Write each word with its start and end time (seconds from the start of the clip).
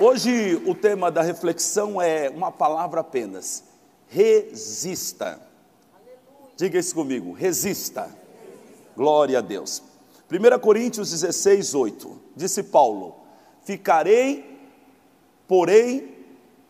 Hoje 0.00 0.54
o 0.66 0.74
tema 0.74 1.10
da 1.10 1.22
reflexão 1.22 2.00
é 2.00 2.30
uma 2.30 2.50
palavra 2.50 3.00
apenas: 3.00 3.64
resista. 4.08 5.40
Diga 6.56 6.78
isso 6.78 6.94
comigo: 6.94 7.32
resista. 7.32 8.10
Glória 8.96 9.38
a 9.38 9.42
Deus. 9.42 9.82
1 10.30 10.58
Coríntios 10.60 11.10
16, 11.10 11.74
8. 11.74 12.20
Disse 12.34 12.62
Paulo: 12.62 13.16
Ficarei, 13.64 14.58
porém, 15.46 16.14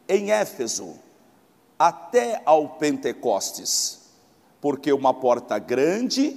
em 0.09 0.33
Éfeso, 0.33 0.95
até 1.79 2.43
ao 2.45 2.71
Pentecostes, 2.71 4.01
porque 4.61 4.93
uma 4.93 5.15
porta 5.15 5.59
grande 5.59 6.37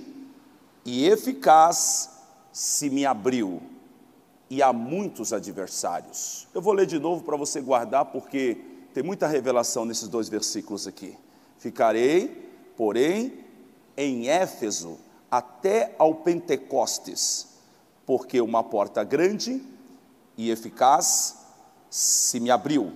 e 0.86 1.08
eficaz 1.08 2.12
se 2.54 2.90
me 2.90 3.06
abriu 3.06 3.62
e 4.50 4.62
há 4.62 4.72
muitos 4.72 5.34
adversários. 5.34 6.48
Eu 6.54 6.62
vou 6.62 6.74
ler 6.74 6.86
de 6.86 7.00
novo 7.00 7.24
para 7.24 7.36
você 7.36 7.62
guardar, 7.62 8.06
porque 8.06 8.58
tem 8.94 9.04
muita 9.04 9.28
revelação 9.28 9.86
nesses 9.86 10.08
dois 10.08 10.30
versículos 10.30 10.88
aqui. 10.88 11.18
Ficarei, 11.58 12.52
porém, 12.78 13.46
em 13.98 14.30
Éfeso 14.30 14.98
até 15.30 15.96
ao 15.98 16.16
Pentecostes, 16.16 17.48
porque 18.06 18.40
uma 18.40 18.64
porta 18.64 19.04
grande 19.04 19.62
e 20.38 20.50
eficaz 20.50 21.38
se 21.90 22.40
me 22.40 22.52
abriu, 22.52 22.92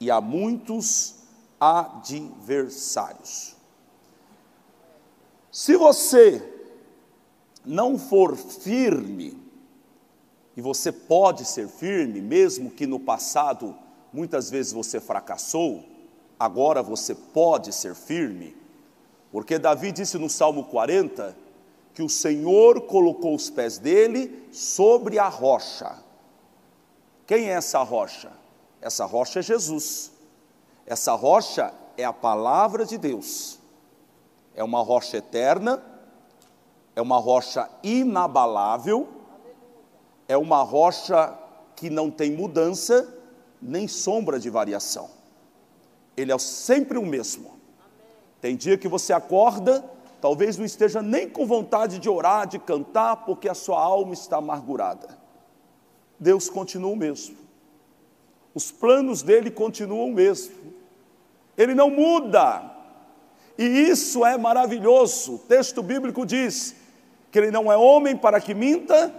e 0.00 0.10
há 0.10 0.20
muitos 0.20 1.14
adversários. 1.60 3.56
Se 5.50 5.76
você 5.76 6.42
não 7.64 7.98
for 7.98 8.36
firme, 8.36 9.45
e 10.56 10.62
você 10.62 10.90
pode 10.90 11.44
ser 11.44 11.68
firme, 11.68 12.20
mesmo 12.20 12.70
que 12.70 12.86
no 12.86 12.98
passado 12.98 13.76
muitas 14.12 14.48
vezes 14.48 14.72
você 14.72 14.98
fracassou, 14.98 15.84
agora 16.40 16.82
você 16.82 17.14
pode 17.14 17.74
ser 17.74 17.94
firme, 17.94 18.56
porque 19.30 19.58
Davi 19.58 19.92
disse 19.92 20.16
no 20.16 20.30
Salmo 20.30 20.64
40 20.64 21.36
que 21.92 22.02
o 22.02 22.08
Senhor 22.08 22.82
colocou 22.82 23.34
os 23.34 23.50
pés 23.50 23.78
dele 23.78 24.48
sobre 24.50 25.18
a 25.18 25.28
rocha. 25.28 25.98
Quem 27.26 27.50
é 27.50 27.52
essa 27.52 27.82
rocha? 27.82 28.30
Essa 28.80 29.04
rocha 29.04 29.40
é 29.40 29.42
Jesus. 29.42 30.12
Essa 30.86 31.14
rocha 31.14 31.72
é 31.96 32.04
a 32.04 32.12
palavra 32.12 32.86
de 32.86 32.96
Deus. 32.96 33.58
É 34.54 34.62
uma 34.62 34.80
rocha 34.80 35.16
eterna, 35.16 35.82
é 36.94 37.02
uma 37.02 37.18
rocha 37.18 37.68
inabalável 37.82 39.15
é 40.28 40.36
uma 40.36 40.62
rocha 40.62 41.36
que 41.74 41.90
não 41.90 42.10
tem 42.10 42.30
mudança 42.32 43.12
nem 43.60 43.86
sombra 43.86 44.38
de 44.38 44.50
variação. 44.50 45.08
Ele 46.16 46.32
é 46.32 46.38
sempre 46.38 46.98
o 46.98 47.04
mesmo. 47.04 47.54
Tem 48.40 48.56
dia 48.56 48.78
que 48.78 48.88
você 48.88 49.12
acorda, 49.12 49.84
talvez 50.20 50.56
não 50.56 50.64
esteja 50.64 51.02
nem 51.02 51.28
com 51.28 51.46
vontade 51.46 51.98
de 51.98 52.08
orar, 52.08 52.46
de 52.46 52.58
cantar, 52.58 53.24
porque 53.24 53.48
a 53.48 53.54
sua 53.54 53.80
alma 53.80 54.14
está 54.14 54.36
amargurada. 54.36 55.18
Deus 56.18 56.48
continua 56.48 56.92
o 56.92 56.96
mesmo. 56.96 57.36
Os 58.54 58.70
planos 58.72 59.22
dele 59.22 59.50
continuam 59.50 60.08
o 60.08 60.14
mesmo. 60.14 60.54
Ele 61.58 61.74
não 61.74 61.90
muda. 61.90 62.70
E 63.58 63.64
isso 63.64 64.24
é 64.24 64.36
maravilhoso. 64.38 65.34
O 65.34 65.38
texto 65.38 65.82
bíblico 65.82 66.24
diz 66.24 66.74
que 67.30 67.38
ele 67.38 67.50
não 67.50 67.70
é 67.70 67.76
homem 67.76 68.16
para 68.16 68.40
que 68.40 68.54
minta, 68.54 69.12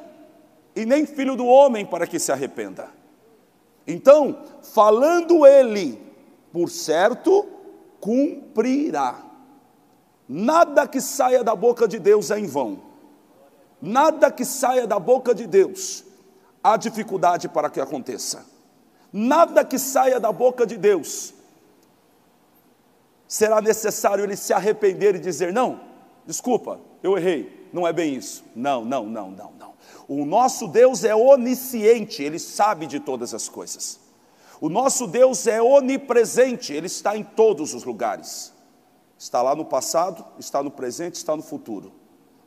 e 0.77 0.85
nem 0.85 1.07
filho 1.07 1.35
do 1.35 1.47
homem 1.47 1.83
para 1.83 2.05
que 2.05 2.19
se 2.19 2.31
arrependa. 2.31 2.89
Então, 3.87 4.43
falando 4.61 5.43
ele, 5.43 5.99
por 6.53 6.69
certo, 6.69 7.47
cumprirá. 7.99 9.23
Nada 10.29 10.87
que 10.87 11.01
saia 11.01 11.43
da 11.43 11.55
boca 11.55 11.87
de 11.87 11.97
Deus 11.97 12.29
é 12.29 12.37
em 12.37 12.45
vão. 12.45 12.79
Nada 13.81 14.29
que 14.29 14.45
saia 14.45 14.85
da 14.85 14.99
boca 14.99 15.33
de 15.33 15.47
Deus 15.47 16.03
há 16.63 16.77
dificuldade 16.77 17.49
para 17.49 17.71
que 17.71 17.81
aconteça. 17.81 18.45
Nada 19.11 19.65
que 19.65 19.79
saia 19.79 20.19
da 20.19 20.31
boca 20.31 20.67
de 20.67 20.77
Deus 20.77 21.33
será 23.27 23.61
necessário 23.61 24.23
ele 24.23 24.35
se 24.35 24.53
arrepender 24.53 25.15
e 25.15 25.19
dizer: 25.19 25.51
Não, 25.51 25.79
desculpa, 26.23 26.79
eu 27.07 27.17
errei, 27.17 27.69
não 27.73 27.87
é 27.87 27.93
bem 27.93 28.15
isso. 28.15 28.43
Não, 28.55 28.83
não, 28.83 29.05
não, 29.05 29.31
não, 29.31 29.51
não. 29.57 29.73
O 30.07 30.25
nosso 30.25 30.67
Deus 30.67 31.03
é 31.03 31.15
onisciente, 31.15 32.21
ele 32.21 32.39
sabe 32.39 32.85
de 32.85 32.99
todas 32.99 33.33
as 33.33 33.49
coisas. 33.49 33.99
O 34.59 34.69
nosso 34.69 35.07
Deus 35.07 35.47
é 35.47 35.61
onipresente, 35.61 36.73
ele 36.73 36.87
está 36.87 37.15
em 37.15 37.23
todos 37.23 37.73
os 37.73 37.83
lugares. 37.83 38.53
Está 39.17 39.41
lá 39.41 39.55
no 39.55 39.65
passado, 39.65 40.25
está 40.37 40.61
no 40.61 40.71
presente, 40.71 41.15
está 41.15 41.35
no 41.35 41.41
futuro. 41.41 41.91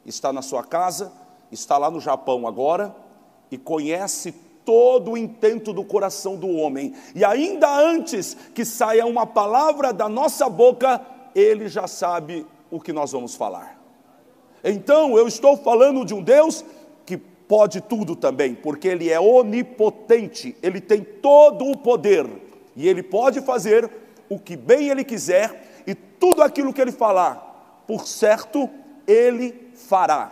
Está 0.05 0.33
na 0.33 0.43
sua 0.43 0.63
casa, 0.63 1.13
está 1.51 1.77
lá 1.79 1.91
no 1.91 2.01
Japão 2.01 2.47
agora 2.47 2.95
e 3.51 3.59
conhece 3.59 4.33
todo 4.65 5.13
o 5.13 5.17
intento 5.17 5.73
do 5.73 5.85
coração 5.85 6.37
do 6.37 6.49
homem. 6.49 6.95
E 7.15 7.25
ainda 7.25 7.69
antes 7.69 8.37
que 8.55 8.65
saia 8.65 9.07
uma 9.07 9.27
palavra 9.27 9.93
da 9.93 10.09
nossa 10.09 10.49
boca, 10.49 11.01
ele 11.35 11.69
já 11.69 11.87
sabe 11.87 12.47
o 12.71 12.81
que 12.81 12.93
nós 12.93 13.13
vamos 13.13 13.35
falar. 13.35 13.80
Então, 14.63 15.17
eu 15.17 15.27
estou 15.27 15.57
falando 15.57 16.05
de 16.05 16.15
um 16.15 16.23
Deus 16.23 16.65
pode 17.51 17.81
tudo 17.81 18.15
também, 18.15 18.55
porque 18.55 18.87
Ele 18.87 19.11
é 19.11 19.19
onipotente, 19.19 20.57
Ele 20.63 20.81
tem 20.81 21.03
todo 21.03 21.65
o 21.65 21.77
poder 21.77 22.25
e 22.77 22.89
Ele 22.89 23.03
pode 23.03 23.41
fazer 23.41 23.91
o 24.29 24.39
que 24.39 24.57
bem 24.57 24.89
Ele 24.89 25.03
quiser 25.03 25.83
e 25.85 25.93
tudo 25.93 26.43
aquilo 26.45 26.73
que 26.73 26.81
Ele 26.81 26.93
falar, 26.93 27.83
por 27.89 28.07
certo, 28.07 28.71
Ele 29.05 29.53
fará. 29.75 30.31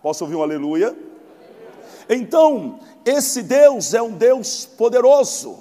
Posso 0.00 0.22
ouvir 0.22 0.36
um 0.36 0.42
aleluia? 0.44 0.96
Então, 2.08 2.78
esse 3.04 3.42
Deus 3.42 3.92
é 3.92 4.00
um 4.00 4.12
Deus 4.12 4.64
poderoso. 4.64 5.58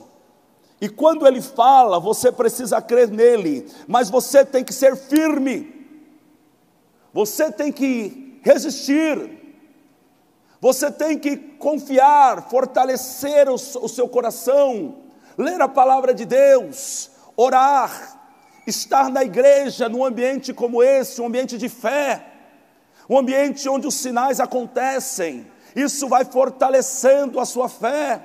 E 0.80 0.88
quando 0.88 1.26
ele 1.26 1.42
fala, 1.42 2.00
você 2.00 2.32
precisa 2.32 2.80
crer 2.84 3.10
nele, 3.10 3.68
mas 3.88 4.12
você 4.12 4.46
tem 4.46 4.64
que 4.64 4.74
ser 4.74 4.96
firme. 4.96 5.79
Você 7.14 7.52
tem 7.52 7.72
que 7.72 8.40
resistir. 8.44 9.38
Você 10.62 10.92
tem 10.92 11.18
que 11.18 11.38
confiar, 11.38 12.50
fortalecer 12.50 13.48
o, 13.48 13.54
o 13.54 13.88
seu 13.88 14.10
coração, 14.10 14.98
ler 15.38 15.62
a 15.62 15.70
palavra 15.70 16.14
de 16.14 16.26
Deus, 16.26 17.10
orar, 17.38 18.20
estar 18.68 19.10
na 19.10 19.24
igreja, 19.24 19.88
num 19.88 20.04
ambiente 20.04 20.54
como 20.54 20.84
esse, 20.84 21.22
um 21.22 21.28
ambiente 21.28 21.58
de 21.58 21.70
fé, 21.70 22.26
um 23.10 23.18
ambiente 23.18 23.70
onde 23.70 23.88
os 23.88 23.96
sinais 23.96 24.42
acontecem. 24.42 25.48
Isso 25.74 26.10
vai 26.10 26.26
fortalecendo 26.26 27.40
a 27.40 27.46
sua 27.46 27.70
fé. 27.70 28.22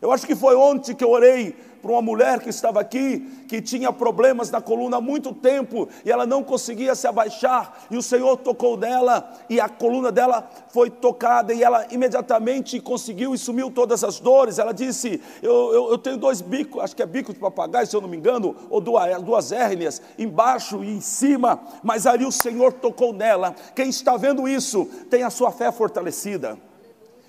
Eu 0.00 0.10
acho 0.10 0.26
que 0.26 0.34
foi 0.34 0.56
ontem 0.56 0.94
que 0.94 1.04
eu 1.04 1.10
orei 1.10 1.54
para 1.82 1.90
uma 1.90 2.00
mulher 2.00 2.38
que 2.38 2.48
estava 2.48 2.80
aqui, 2.80 3.18
que 3.48 3.60
tinha 3.60 3.92
problemas 3.92 4.50
na 4.52 4.60
coluna 4.60 4.98
há 4.98 5.00
muito 5.00 5.34
tempo 5.34 5.88
e 6.04 6.12
ela 6.12 6.24
não 6.24 6.44
conseguia 6.44 6.94
se 6.94 7.08
abaixar, 7.08 7.86
e 7.90 7.96
o 7.96 8.02
Senhor 8.02 8.36
tocou 8.36 8.76
nela 8.76 9.28
e 9.50 9.60
a 9.60 9.68
coluna 9.68 10.12
dela 10.12 10.48
foi 10.68 10.88
tocada 10.88 11.52
e 11.52 11.62
ela 11.62 11.86
imediatamente 11.90 12.80
conseguiu 12.80 13.34
e 13.34 13.38
sumiu 13.38 13.68
todas 13.68 14.04
as 14.04 14.20
dores. 14.20 14.60
Ela 14.60 14.72
disse: 14.72 15.20
Eu, 15.42 15.74
eu, 15.74 15.90
eu 15.90 15.98
tenho 15.98 16.16
dois 16.16 16.40
bicos, 16.40 16.82
acho 16.82 16.94
que 16.94 17.02
é 17.02 17.06
bico 17.06 17.32
de 17.32 17.40
papagaio, 17.40 17.86
se 17.86 17.96
eu 17.96 18.00
não 18.00 18.08
me 18.08 18.16
engano, 18.16 18.54
ou 18.70 18.80
duas, 18.80 19.20
duas 19.22 19.50
hérnias, 19.50 20.00
embaixo 20.16 20.84
e 20.84 20.90
em 20.94 21.00
cima, 21.00 21.60
mas 21.82 22.06
ali 22.06 22.24
o 22.24 22.32
Senhor 22.32 22.72
tocou 22.74 23.12
nela. 23.12 23.54
Quem 23.74 23.88
está 23.88 24.16
vendo 24.16 24.46
isso 24.46 24.86
tem 25.10 25.24
a 25.24 25.30
sua 25.30 25.50
fé 25.50 25.72
fortalecida. 25.72 26.56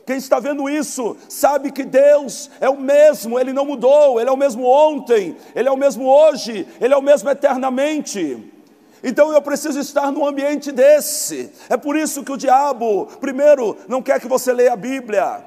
Quem 0.05 0.17
está 0.17 0.39
vendo 0.39 0.69
isso 0.69 1.15
sabe 1.29 1.71
que 1.71 1.83
Deus 1.83 2.49
é 2.59 2.69
o 2.69 2.79
mesmo, 2.79 3.39
Ele 3.39 3.53
não 3.53 3.65
mudou, 3.65 4.19
Ele 4.19 4.29
é 4.29 4.33
o 4.33 4.37
mesmo 4.37 4.65
ontem, 4.65 5.37
Ele 5.55 5.69
é 5.69 5.71
o 5.71 5.77
mesmo 5.77 6.05
hoje, 6.05 6.67
Ele 6.81 6.93
é 6.93 6.97
o 6.97 7.01
mesmo 7.01 7.29
eternamente. 7.29 8.51
Então 9.01 9.31
eu 9.31 9.41
preciso 9.41 9.79
estar 9.79 10.11
num 10.11 10.25
ambiente 10.25 10.71
desse. 10.71 11.51
É 11.69 11.77
por 11.77 11.95
isso 11.95 12.23
que 12.23 12.31
o 12.31 12.37
diabo, 12.37 13.07
primeiro, 13.19 13.77
não 13.87 14.01
quer 14.01 14.19
que 14.19 14.27
você 14.27 14.51
leia 14.51 14.73
a 14.73 14.77
Bíblia. 14.77 15.43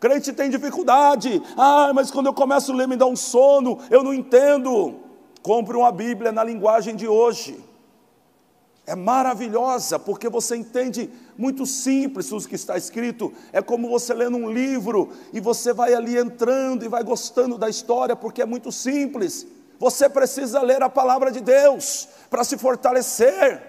Crente 0.00 0.32
tem 0.32 0.50
dificuldade. 0.50 1.40
Ah, 1.56 1.92
mas 1.94 2.10
quando 2.10 2.26
eu 2.26 2.34
começo 2.34 2.72
a 2.72 2.74
ler 2.74 2.88
me 2.88 2.96
dá 2.96 3.06
um 3.06 3.16
sono, 3.16 3.78
eu 3.90 4.02
não 4.02 4.12
entendo. 4.12 4.96
Compre 5.40 5.76
uma 5.76 5.92
Bíblia 5.92 6.32
na 6.32 6.42
linguagem 6.42 6.96
de 6.96 7.06
hoje 7.06 7.73
é 8.86 8.94
maravilhosa, 8.94 9.98
porque 9.98 10.28
você 10.28 10.56
entende 10.56 11.10
muito 11.38 11.64
simples 11.64 12.30
o 12.32 12.38
que 12.48 12.54
está 12.54 12.76
escrito. 12.76 13.32
É 13.52 13.62
como 13.62 13.88
você 13.88 14.12
lendo 14.12 14.36
um 14.36 14.50
livro 14.50 15.10
e 15.32 15.40
você 15.40 15.72
vai 15.72 15.94
ali 15.94 16.18
entrando 16.18 16.84
e 16.84 16.88
vai 16.88 17.02
gostando 17.02 17.56
da 17.56 17.68
história, 17.68 18.14
porque 18.14 18.42
é 18.42 18.46
muito 18.46 18.70
simples. 18.70 19.46
Você 19.78 20.08
precisa 20.08 20.60
ler 20.60 20.82
a 20.82 20.90
palavra 20.90 21.32
de 21.32 21.40
Deus 21.40 22.08
para 22.28 22.44
se 22.44 22.58
fortalecer. 22.58 23.62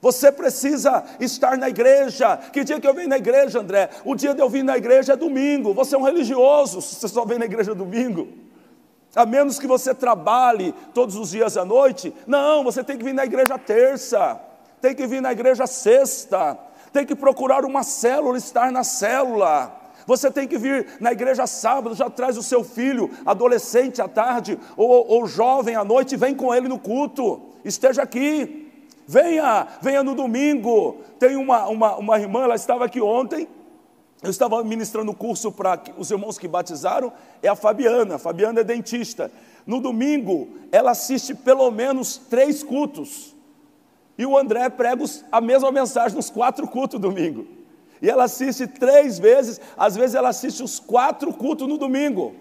Você 0.00 0.32
precisa 0.32 1.04
estar 1.20 1.56
na 1.56 1.68
igreja. 1.68 2.36
Que 2.36 2.64
dia 2.64 2.80
que 2.80 2.88
eu 2.88 2.94
venho 2.94 3.08
na 3.08 3.18
igreja, 3.18 3.60
André? 3.60 3.88
O 4.04 4.16
dia 4.16 4.34
de 4.34 4.40
eu 4.40 4.48
vir 4.48 4.64
na 4.64 4.76
igreja 4.76 5.12
é 5.12 5.16
domingo. 5.16 5.72
Você 5.74 5.94
é 5.94 5.98
um 5.98 6.02
religioso 6.02 6.80
você 6.80 7.06
só 7.06 7.24
vem 7.24 7.38
na 7.38 7.44
igreja 7.44 7.74
domingo. 7.74 8.28
A 9.14 9.26
menos 9.26 9.58
que 9.58 9.66
você 9.66 9.94
trabalhe 9.94 10.74
todos 10.94 11.16
os 11.16 11.30
dias 11.30 11.56
à 11.56 11.64
noite. 11.64 12.14
Não, 12.26 12.64
você 12.64 12.82
tem 12.82 12.96
que 12.96 13.04
vir 13.04 13.12
na 13.12 13.24
igreja 13.24 13.58
terça. 13.58 14.40
Tem 14.80 14.94
que 14.94 15.06
vir 15.06 15.20
na 15.20 15.32
igreja 15.32 15.66
sexta. 15.66 16.58
Tem 16.92 17.04
que 17.04 17.14
procurar 17.14 17.64
uma 17.64 17.82
célula, 17.82 18.38
estar 18.38 18.72
na 18.72 18.82
célula. 18.82 19.72
Você 20.06 20.30
tem 20.30 20.48
que 20.48 20.58
vir 20.58 20.86
na 20.98 21.12
igreja 21.12 21.46
sábado, 21.46 21.94
já 21.94 22.10
traz 22.10 22.36
o 22.36 22.42
seu 22.42 22.64
filho, 22.64 23.10
adolescente 23.24 24.02
à 24.02 24.08
tarde, 24.08 24.58
ou, 24.76 25.06
ou 25.08 25.26
jovem 25.26 25.76
à 25.76 25.84
noite, 25.84 26.14
e 26.14 26.18
vem 26.18 26.34
com 26.34 26.52
ele 26.52 26.68
no 26.68 26.78
culto. 26.78 27.40
Esteja 27.64 28.02
aqui. 28.02 28.70
Venha, 29.06 29.68
venha 29.80 30.02
no 30.02 30.14
domingo. 30.14 30.96
Tem 31.18 31.36
uma, 31.36 31.68
uma, 31.68 31.96
uma 31.96 32.18
irmã, 32.18 32.44
ela 32.44 32.54
estava 32.54 32.84
aqui 32.84 33.00
ontem. 33.00 33.46
Eu 34.22 34.30
estava 34.30 34.62
ministrando 34.62 35.12
curso 35.12 35.50
para 35.50 35.82
os 35.98 36.10
irmãos 36.10 36.38
que 36.38 36.46
batizaram, 36.46 37.12
é 37.42 37.48
a 37.48 37.56
Fabiana. 37.56 38.14
A 38.14 38.18
Fabiana 38.18 38.60
é 38.60 38.64
dentista. 38.64 39.32
No 39.66 39.80
domingo, 39.80 40.48
ela 40.70 40.92
assiste 40.92 41.34
pelo 41.34 41.68
menos 41.72 42.18
três 42.18 42.62
cultos. 42.62 43.34
E 44.16 44.24
o 44.24 44.38
André 44.38 44.68
prega 44.68 45.04
a 45.32 45.40
mesma 45.40 45.72
mensagem 45.72 46.14
nos 46.16 46.30
quatro 46.30 46.68
cultos 46.68 47.00
domingo. 47.00 47.46
E 48.00 48.08
ela 48.08 48.24
assiste 48.24 48.66
três 48.66 49.18
vezes, 49.18 49.60
às 49.76 49.96
vezes 49.96 50.14
ela 50.14 50.28
assiste 50.28 50.62
os 50.62 50.78
quatro 50.78 51.32
cultos 51.32 51.66
no 51.66 51.76
domingo. 51.76 52.34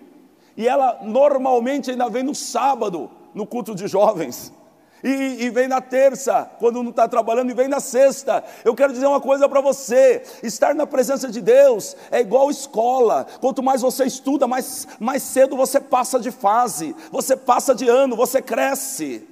E 0.55 0.67
ela 0.67 0.99
normalmente 1.01 1.89
ainda 1.89 2.09
vem 2.09 2.23
no 2.23 2.35
sábado, 2.35 3.09
no 3.33 3.47
culto 3.47 3.73
de 3.73 3.87
jovens. 3.87 4.53
E, 5.03 5.45
e, 5.45 5.49
vem 5.49 5.67
na 5.67 5.81
terça, 5.81 6.49
quando 6.59 6.83
não 6.83 6.91
está 6.91 7.07
trabalhando, 7.07 7.49
e 7.49 7.55
vem 7.55 7.67
na 7.67 7.79
sexta. 7.79 8.43
Eu 8.63 8.75
quero 8.75 8.93
dizer 8.93 9.07
uma 9.07 9.21
coisa 9.21 9.49
para 9.49 9.61
você: 9.61 10.21
estar 10.43 10.75
na 10.75 10.85
presença 10.85 11.27
de 11.27 11.41
Deus 11.41 11.95
é 12.11 12.21
igual 12.21 12.51
escola. 12.51 13.25
Quanto 13.39 13.63
mais 13.63 13.81
você 13.81 14.05
estuda, 14.05 14.47
mais, 14.47 14.87
mais 14.99 15.23
cedo 15.23 15.57
você 15.57 15.79
passa 15.79 16.19
de 16.19 16.29
fase, 16.29 16.95
você 17.11 17.35
passa 17.35 17.73
de 17.73 17.87
ano, 17.87 18.15
você 18.15 18.41
cresce. 18.41 19.27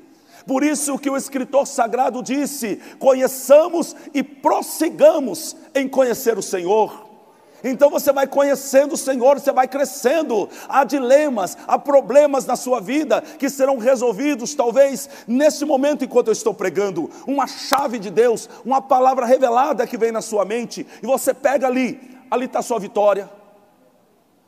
Por 0.47 0.63
isso 0.63 0.97
que 0.97 1.09
o 1.09 1.17
escritor 1.17 1.67
sagrado 1.67 2.23
disse: 2.23 2.81
conheçamos 2.97 3.95
e 4.13 4.23
prossigamos 4.23 5.55
em 5.75 5.87
conhecer 5.87 6.37
o 6.37 6.41
Senhor. 6.41 7.08
Então 7.63 7.89
você 7.89 8.11
vai 8.11 8.27
conhecendo 8.27 8.93
o 8.93 8.97
Senhor, 8.97 9.39
você 9.39 9.51
vai 9.51 9.67
crescendo. 9.67 10.49
Há 10.67 10.83
dilemas, 10.83 11.57
há 11.67 11.77
problemas 11.77 12.45
na 12.45 12.55
sua 12.55 12.79
vida 12.79 13.21
que 13.21 13.49
serão 13.49 13.77
resolvidos, 13.77 14.53
talvez 14.55 15.09
nesse 15.27 15.65
momento, 15.65 16.03
enquanto 16.03 16.27
eu 16.27 16.33
estou 16.33 16.53
pregando. 16.53 17.09
Uma 17.27 17.47
chave 17.47 17.99
de 17.99 18.09
Deus, 18.09 18.49
uma 18.65 18.81
palavra 18.81 19.25
revelada 19.25 19.85
que 19.85 19.97
vem 19.97 20.11
na 20.11 20.21
sua 20.21 20.45
mente, 20.45 20.85
e 21.01 21.05
você 21.05 21.33
pega 21.33 21.67
ali, 21.67 21.99
ali 22.29 22.45
está 22.45 22.59
a 22.59 22.63
sua 22.63 22.79
vitória. 22.79 23.29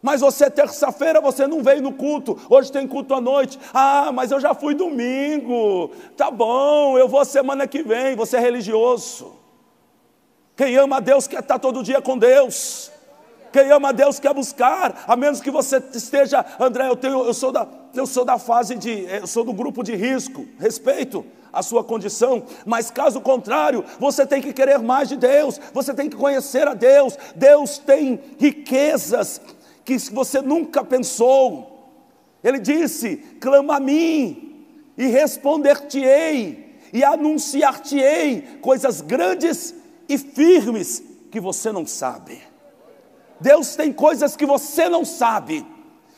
Mas 0.02 0.22
você, 0.22 0.50
terça-feira, 0.50 1.22
você 1.22 1.46
não 1.46 1.62
veio 1.62 1.82
no 1.82 1.94
culto, 1.94 2.40
hoje 2.50 2.72
tem 2.72 2.88
culto 2.88 3.14
à 3.14 3.22
noite. 3.22 3.60
Ah, 3.72 4.12
mas 4.12 4.32
eu 4.32 4.40
já 4.40 4.56
fui 4.56 4.74
domingo. 4.74 5.92
Tá 6.18 6.32
bom, 6.32 6.98
eu 6.98 7.08
vou 7.08 7.24
semana 7.24 7.68
que 7.68 7.84
vem. 7.84 8.16
Você 8.16 8.38
é 8.38 8.40
religioso. 8.40 9.36
Quem 10.56 10.76
ama 10.76 10.98
a 10.98 11.00
Deus 11.00 11.28
quer 11.28 11.42
estar 11.42 11.60
todo 11.60 11.84
dia 11.84 12.02
com 12.02 12.18
Deus. 12.18 12.91
Quem 13.52 13.72
ama 13.72 13.90
a 13.90 13.92
Deus 13.92 14.20
quer 14.20 14.34
buscar, 14.34 15.04
a 15.08 15.16
menos 15.16 15.42
que 15.42 15.52
você 15.52 15.84
esteja, 15.94 16.46
André, 16.60 16.88
eu, 16.88 16.96
tenho, 16.96 17.26
eu, 17.26 17.34
sou 17.34 17.52
da, 17.52 17.68
eu 17.94 18.08
sou 18.08 18.24
da 18.24 18.38
fase 18.38 18.76
de, 18.76 19.06
eu 19.10 19.28
sou 19.28 19.44
do 19.44 19.54
grupo 19.54 19.84
de 19.84 19.96
risco, 19.96 20.46
respeito 20.58 21.26
a 21.52 21.62
sua 21.62 21.84
condição, 21.84 22.44
mas 22.66 22.90
caso 22.90 23.20
contrário, 23.20 23.84
você 24.00 24.26
tem 24.26 24.42
que 24.42 24.54
querer 24.54 24.80
mais 24.80 25.10
de 25.10 25.18
Deus, 25.18 25.60
você 25.74 25.94
tem 25.94 26.10
que 26.10 26.16
conhecer 26.16 26.68
a 26.68 26.74
Deus. 26.74 27.18
Deus 27.36 27.78
tem 27.78 28.20
riquezas 28.40 29.42
que 29.84 29.98
você 30.12 30.42
nunca 30.42 30.84
pensou. 30.84 31.90
Ele 32.44 32.60
disse: 32.60 33.18
clama 33.40 33.76
a 33.76 33.80
mim 33.80 34.66
e 34.98 35.08
responder-te-ei 35.08 36.80
e 36.94 37.04
anunciar-te-ei 37.04 38.60
coisas 38.62 39.02
grandes 39.02 39.76
e 40.08 40.18
firmes 40.18 41.04
que 41.30 41.40
você 41.40 41.72
não 41.72 41.86
sabe. 41.86 42.51
Deus 43.42 43.76
tem 43.76 43.92
coisas 43.92 44.36
que 44.36 44.46
você 44.46 44.88
não 44.88 45.04
sabe, 45.04 45.66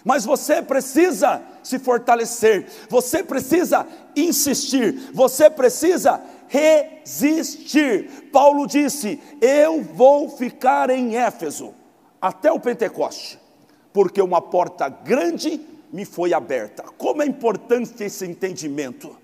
mas 0.03 0.25
você 0.25 0.61
precisa 0.61 1.41
se 1.63 1.79
fortalecer, 1.79 2.67
você 2.89 3.23
precisa 3.23 3.87
insistir, 4.13 5.09
você 5.13 5.49
precisa 5.49 6.21
resistir. 6.49 8.29
Paulo 8.29 8.67
disse: 8.67 9.21
Eu 9.39 9.81
vou 9.81 10.29
ficar 10.29 10.89
em 10.89 11.15
Éfeso 11.15 11.73
até 12.21 12.51
o 12.51 12.59
Pentecoste, 12.59 13.39
porque 13.93 14.21
uma 14.21 14.41
porta 14.41 14.89
grande 14.89 15.61
me 15.93 16.03
foi 16.03 16.33
aberta. 16.33 16.83
Como 16.97 17.23
é 17.23 17.25
importante 17.25 18.03
esse 18.03 18.25
entendimento: 18.25 19.15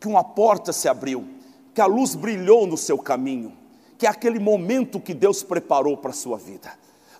que 0.00 0.08
uma 0.08 0.24
porta 0.24 0.72
se 0.72 0.88
abriu, 0.88 1.24
que 1.72 1.80
a 1.80 1.86
luz 1.86 2.16
brilhou 2.16 2.66
no 2.66 2.76
seu 2.76 2.98
caminho 2.98 3.59
que 4.00 4.06
é 4.06 4.08
aquele 4.08 4.38
momento 4.38 4.98
que 4.98 5.12
Deus 5.12 5.42
preparou 5.42 5.94
para 5.94 6.08
a 6.08 6.14
sua 6.14 6.38
vida. 6.38 6.72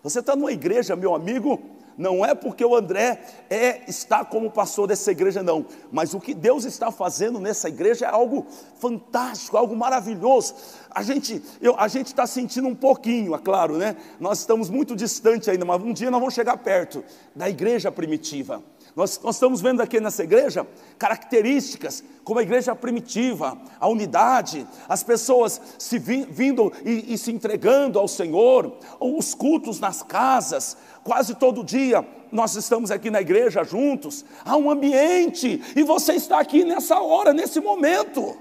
Você 0.02 0.20
está 0.20 0.34
numa 0.34 0.50
igreja, 0.50 0.96
meu 0.96 1.14
amigo, 1.14 1.60
não 1.98 2.24
é 2.24 2.34
porque 2.34 2.64
o 2.64 2.74
André 2.74 3.22
é, 3.50 3.82
está 3.86 4.24
como 4.24 4.50
pastor 4.50 4.88
dessa 4.88 5.10
igreja, 5.10 5.42
não, 5.42 5.66
mas 5.92 6.14
o 6.14 6.20
que 6.20 6.32
Deus 6.32 6.64
está 6.64 6.90
fazendo 6.90 7.38
nessa 7.38 7.68
igreja 7.68 8.06
é 8.06 8.08
algo 8.08 8.46
fantástico, 8.78 9.58
algo 9.58 9.76
maravilhoso. 9.76 10.54
A 10.90 11.02
gente 11.02 11.42
eu, 11.60 11.78
a 11.78 11.86
gente 11.86 12.06
está 12.06 12.26
sentindo 12.26 12.66
um 12.66 12.74
pouquinho, 12.74 13.34
é 13.34 13.38
claro, 13.38 13.76
né? 13.76 13.94
Nós 14.18 14.38
estamos 14.38 14.70
muito 14.70 14.96
distante 14.96 15.50
ainda, 15.50 15.66
mas 15.66 15.82
um 15.82 15.92
dia 15.92 16.10
nós 16.10 16.18
vamos 16.18 16.32
chegar 16.32 16.56
perto 16.56 17.04
da 17.36 17.46
igreja 17.46 17.92
primitiva. 17.92 18.62
Nós, 18.96 19.20
nós, 19.22 19.36
estamos 19.36 19.60
vendo 19.60 19.80
aqui 19.80 20.00
nessa 20.00 20.24
igreja 20.24 20.66
características 20.98 22.02
como 22.24 22.40
a 22.40 22.42
igreja 22.42 22.74
primitiva, 22.74 23.56
a 23.78 23.88
unidade, 23.88 24.66
as 24.88 25.02
pessoas 25.02 25.60
se 25.78 25.98
vi, 25.98 26.26
vindo 26.28 26.72
e, 26.84 27.14
e 27.14 27.18
se 27.18 27.30
entregando 27.30 27.98
ao 27.98 28.08
Senhor, 28.08 28.76
os 28.98 29.34
cultos 29.34 29.78
nas 29.78 30.02
casas, 30.02 30.76
quase 31.04 31.34
todo 31.34 31.64
dia 31.64 32.06
nós 32.32 32.54
estamos 32.54 32.90
aqui 32.90 33.10
na 33.10 33.20
igreja 33.20 33.64
juntos, 33.64 34.24
há 34.44 34.56
um 34.56 34.70
ambiente, 34.70 35.62
e 35.74 35.82
você 35.82 36.14
está 36.14 36.38
aqui 36.38 36.64
nessa 36.64 37.00
hora, 37.00 37.32
nesse 37.32 37.60
momento. 37.60 38.36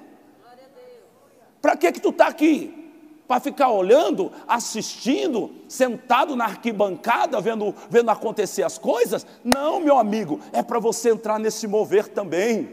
Para 1.62 1.76
que 1.76 1.92
que 1.92 2.00
tu 2.00 2.10
está 2.10 2.28
aqui? 2.28 2.79
Para 3.30 3.40
ficar 3.40 3.70
olhando, 3.70 4.32
assistindo, 4.48 5.52
sentado 5.68 6.36
na 6.36 6.46
arquibancada, 6.46 7.40
vendo, 7.40 7.76
vendo 7.88 8.10
acontecer 8.10 8.64
as 8.64 8.80
coisas? 8.80 9.24
Não, 9.44 9.80
meu 9.80 10.00
amigo, 10.00 10.40
é 10.52 10.64
para 10.64 10.80
você 10.80 11.12
entrar 11.12 11.38
nesse 11.38 11.68
mover 11.68 12.08
também. 12.08 12.72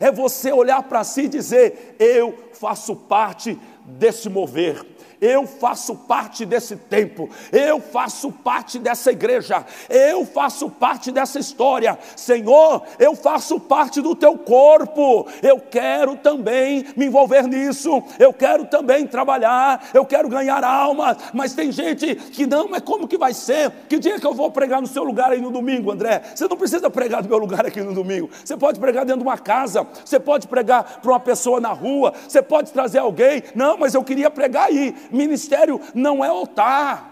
É 0.00 0.10
você 0.10 0.50
olhar 0.52 0.82
para 0.84 1.04
si 1.04 1.24
e 1.24 1.28
dizer: 1.28 1.96
Eu 1.98 2.34
faço 2.54 2.96
parte 2.96 3.60
desse 3.84 4.30
mover 4.30 4.86
eu 5.20 5.46
faço 5.46 5.94
parte 5.94 6.46
desse 6.46 6.76
tempo, 6.76 7.28
eu 7.52 7.80
faço 7.80 8.32
parte 8.32 8.78
dessa 8.78 9.12
igreja, 9.12 9.64
eu 9.88 10.24
faço 10.24 10.70
parte 10.70 11.12
dessa 11.12 11.38
história, 11.38 11.98
Senhor, 12.16 12.82
eu 12.98 13.14
faço 13.14 13.60
parte 13.60 14.00
do 14.00 14.16
teu 14.16 14.38
corpo, 14.38 15.26
eu 15.42 15.60
quero 15.60 16.16
também 16.16 16.86
me 16.96 17.06
envolver 17.06 17.46
nisso, 17.46 18.02
eu 18.18 18.32
quero 18.32 18.64
também 18.66 19.06
trabalhar, 19.06 19.90
eu 19.92 20.04
quero 20.06 20.28
ganhar 20.28 20.64
alma, 20.64 21.16
mas 21.34 21.52
tem 21.52 21.70
gente 21.70 22.14
que 22.14 22.46
não, 22.46 22.68
mas 22.68 22.82
como 22.82 23.06
que 23.06 23.18
vai 23.18 23.34
ser? 23.34 23.70
Que 23.88 23.98
dia 23.98 24.18
que 24.18 24.26
eu 24.26 24.34
vou 24.34 24.50
pregar 24.50 24.80
no 24.80 24.86
seu 24.86 25.04
lugar 25.04 25.32
aí 25.32 25.40
no 25.40 25.50
domingo, 25.50 25.90
André? 25.90 26.22
Você 26.34 26.48
não 26.48 26.56
precisa 26.56 26.88
pregar 26.88 27.22
no 27.22 27.28
meu 27.28 27.38
lugar 27.38 27.66
aqui 27.66 27.82
no 27.82 27.92
domingo, 27.92 28.30
você 28.44 28.56
pode 28.56 28.80
pregar 28.80 29.04
dentro 29.04 29.20
de 29.20 29.26
uma 29.26 29.38
casa, 29.38 29.86
você 30.04 30.18
pode 30.18 30.48
pregar 30.48 31.00
para 31.00 31.10
uma 31.10 31.20
pessoa 31.20 31.60
na 31.60 31.72
rua, 31.72 32.14
você 32.26 32.40
pode 32.40 32.72
trazer 32.72 32.98
alguém, 32.98 33.42
não, 33.54 33.76
mas 33.76 33.94
eu 33.94 34.02
queria 34.02 34.30
pregar 34.30 34.66
aí, 34.66 34.94
Ministério 35.12 35.80
não 35.94 36.24
é 36.24 36.28
altar. 36.28 37.08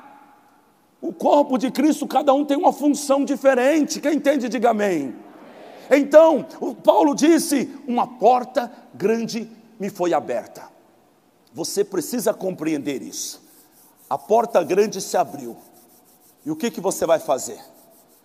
O 1.01 1.13
corpo 1.13 1.57
de 1.57 1.71
Cristo, 1.71 2.07
cada 2.07 2.35
um 2.35 2.45
tem 2.45 2.57
uma 2.57 2.73
função 2.73 3.25
diferente. 3.25 4.01
Quem 4.01 4.15
entende, 4.15 4.49
diga 4.49 4.71
amém. 4.71 5.15
Então, 5.91 6.47
o 6.61 6.75
Paulo 6.75 7.15
disse: 7.15 7.73
Uma 7.87 8.07
porta 8.07 8.71
grande 8.95 9.51
me 9.79 9.91
foi 9.91 10.13
aberta. 10.13 10.69
Você 11.53 11.85
precisa 11.85 12.35
compreender 12.35 13.03
isso. 13.03 13.43
A 14.09 14.19
porta 14.19 14.63
grande 14.63 15.01
se 15.01 15.17
abriu. 15.17 15.57
E 16.45 16.51
o 16.51 16.57
que, 16.57 16.71
que 16.71 16.81
você 16.81 17.07
vai 17.07 17.19
fazer? 17.19 17.61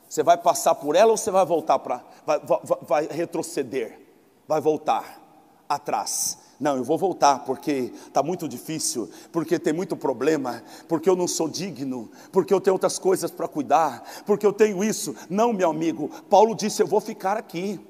Você 0.10 0.24
vai 0.24 0.38
passar 0.38 0.76
por 0.76 0.96
ela 0.96 1.12
ou 1.12 1.18
você 1.18 1.32
vai 1.32 1.46
voltar 1.46 1.80
para. 1.80 2.04
Vai, 2.26 2.40
vai, 2.40 2.60
vai 2.82 3.08
retroceder? 3.08 4.00
Vai 4.48 4.62
voltar 4.62 5.20
atrás. 5.68 6.38
Não, 6.64 6.78
eu 6.78 6.84
vou 6.86 6.98
voltar 6.98 7.40
porque 7.40 7.92
está 8.08 8.24
muito 8.24 8.48
difícil, 8.48 9.10
porque 9.34 9.60
tem 9.60 9.74
muito 9.74 9.98
problema, 9.98 10.64
porque 10.88 11.10
eu 11.10 11.16
não 11.16 11.28
sou 11.28 11.50
digno, 11.50 12.10
porque 12.32 12.54
eu 12.54 12.62
tenho 12.62 12.76
outras 12.76 12.98
coisas 12.98 13.30
para 13.30 13.50
cuidar, 13.50 14.02
porque 14.26 14.46
eu 14.46 14.54
tenho 14.54 14.82
isso. 14.82 15.14
Não, 15.30 15.52
meu 15.52 15.70
amigo, 15.70 16.10
Paulo 16.30 16.56
disse: 16.56 16.82
Eu 16.82 16.88
vou 16.88 17.02
ficar 17.02 17.36
aqui. 17.36 17.82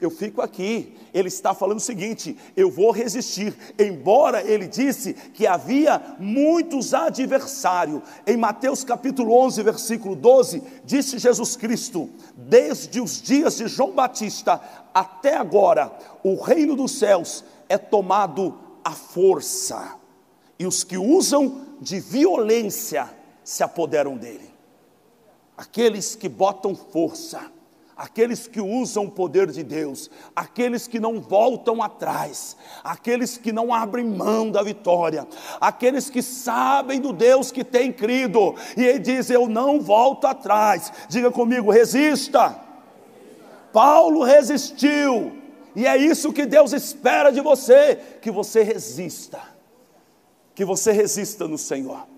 eu 0.00 0.08
fico 0.08 0.40
aqui. 0.40 0.94
Ele 1.12 1.26
está 1.26 1.52
falando 1.52 1.78
o 1.78 1.80
seguinte: 1.80 2.38
eu 2.56 2.70
vou 2.70 2.92
resistir. 2.92 3.52
Embora 3.76 4.40
ele 4.40 4.68
disse 4.68 5.12
que 5.12 5.44
havia 5.44 6.00
muitos 6.20 6.94
adversários. 6.94 8.02
Em 8.24 8.36
Mateus 8.36 8.84
capítulo 8.84 9.34
11, 9.34 9.64
versículo 9.64 10.14
12, 10.14 10.62
disse 10.84 11.18
Jesus 11.18 11.56
Cristo: 11.56 12.08
desde 12.36 13.00
os 13.00 13.20
dias 13.20 13.56
de 13.56 13.66
João 13.66 13.90
Batista 13.90 14.60
até 14.94 15.36
agora, 15.36 15.92
o 16.22 16.40
reino 16.40 16.76
dos 16.76 16.92
céus 16.92 17.44
é 17.68 17.78
tomado 17.78 18.58
à 18.84 18.92
força, 18.92 19.96
e 20.58 20.66
os 20.66 20.84
que 20.84 20.96
usam 20.96 21.66
de 21.80 22.00
violência 22.00 23.10
se 23.44 23.62
apoderam 23.62 24.16
dele. 24.16 24.54
Aqueles 25.56 26.14
que 26.14 26.28
botam 26.28 26.74
força 26.74 27.50
aqueles 27.96 28.46
que 28.46 28.60
usam 28.60 29.06
o 29.06 29.10
poder 29.10 29.50
de 29.50 29.62
Deus, 29.62 30.10
aqueles 30.34 30.86
que 30.86 31.00
não 31.00 31.18
voltam 31.18 31.82
atrás, 31.82 32.56
aqueles 32.84 33.38
que 33.38 33.50
não 33.50 33.72
abrem 33.72 34.04
mão 34.04 34.50
da 34.50 34.62
vitória, 34.62 35.26
aqueles 35.58 36.10
que 36.10 36.22
sabem 36.22 37.00
do 37.00 37.12
Deus 37.12 37.50
que 37.50 37.64
tem 37.64 37.90
crido, 37.90 38.54
e 38.76 38.84
ele 38.84 38.98
diz: 38.98 39.30
Eu 39.30 39.48
não 39.48 39.80
volto 39.80 40.26
atrás. 40.26 40.92
Diga 41.08 41.30
comigo, 41.30 41.70
resista. 41.70 42.60
Paulo 43.72 44.22
resistiu, 44.22 45.35
e 45.76 45.86
é 45.86 45.94
isso 45.94 46.32
que 46.32 46.46
Deus 46.46 46.72
espera 46.72 47.30
de 47.30 47.42
você: 47.42 47.96
que 48.22 48.30
você 48.30 48.62
resista, 48.62 49.40
que 50.54 50.64
você 50.64 50.90
resista 50.90 51.46
no 51.46 51.58
Senhor. 51.58 52.08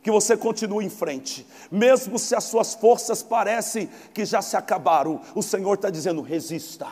Que 0.00 0.12
você 0.12 0.36
continue 0.36 0.86
em 0.86 0.88
frente, 0.88 1.44
mesmo 1.70 2.20
se 2.20 2.34
as 2.34 2.44
suas 2.44 2.72
forças 2.72 3.20
parecem 3.20 3.90
que 4.14 4.24
já 4.24 4.40
se 4.40 4.56
acabaram, 4.56 5.20
o 5.34 5.42
Senhor 5.42 5.74
está 5.74 5.90
dizendo: 5.90 6.22
resista. 6.22 6.86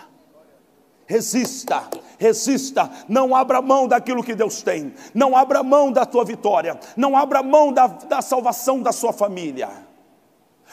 Resista, 1.09 1.89
resista, 2.19 2.91
não 3.09 3.33
abra 3.33 3.63
mão 3.63 3.87
daquilo 3.87 4.25
que 4.25 4.35
Deus 4.35 4.61
tem, 4.61 4.93
não 5.15 5.37
abra 5.37 5.63
mão 5.63 5.93
da 5.93 6.05
tua 6.05 6.25
vitória, 6.25 6.81
não 6.97 7.17
abra 7.17 7.45
mão 7.45 7.73
da, 7.73 7.87
da 7.87 8.21
salvação 8.21 8.83
da 8.83 8.91
sua 8.91 9.13
família, 9.13 9.71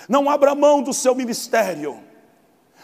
não 0.10 0.28
abra 0.28 0.56
mão 0.56 0.82
do 0.82 0.92
seu 0.92 1.14
ministério. 1.14 2.00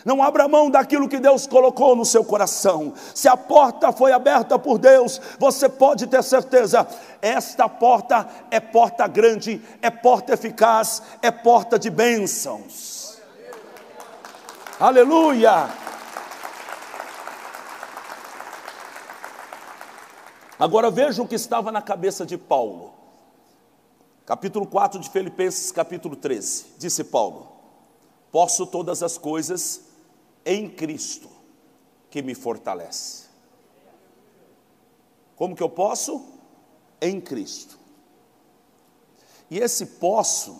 Não 0.05 0.23
abra 0.23 0.47
mão 0.47 0.69
daquilo 0.69 1.09
que 1.09 1.19
Deus 1.19 1.45
colocou 1.45 1.95
no 1.95 2.05
seu 2.05 2.23
coração. 2.23 2.93
Se 3.13 3.27
a 3.27 3.35
porta 3.35 3.91
foi 3.91 4.13
aberta 4.13 4.57
por 4.57 4.77
Deus, 4.77 5.19
você 5.37 5.67
pode 5.67 6.07
ter 6.07 6.23
certeza, 6.23 6.87
esta 7.21 7.67
porta 7.67 8.27
é 8.49 8.59
porta 8.59 9.05
grande, 9.07 9.61
é 9.81 9.89
porta 9.89 10.33
eficaz, 10.33 11.01
é 11.21 11.29
porta 11.29 11.77
de 11.77 11.89
bênçãos. 11.89 13.19
Aleluia! 14.79 15.69
Agora 20.57 20.89
veja 20.89 21.21
o 21.21 21.27
que 21.27 21.35
estava 21.35 21.71
na 21.71 21.81
cabeça 21.81 22.25
de 22.25 22.37
Paulo. 22.37 22.93
Capítulo 24.25 24.65
4 24.65 24.99
de 24.99 25.09
Filipenses, 25.09 25.71
capítulo 25.71 26.15
13. 26.15 26.75
Disse 26.77 27.03
Paulo: 27.03 27.47
Posso 28.31 28.65
todas 28.67 29.01
as 29.01 29.17
coisas 29.17 29.88
em 30.49 30.67
Cristo 30.67 31.29
que 32.09 32.23
me 32.23 32.33
fortalece. 32.33 33.25
Como 35.35 35.55
que 35.55 35.61
eu 35.61 35.69
posso? 35.69 36.25
Em 36.99 37.21
Cristo. 37.21 37.77
E 39.49 39.59
esse 39.59 39.85
posso, 39.85 40.59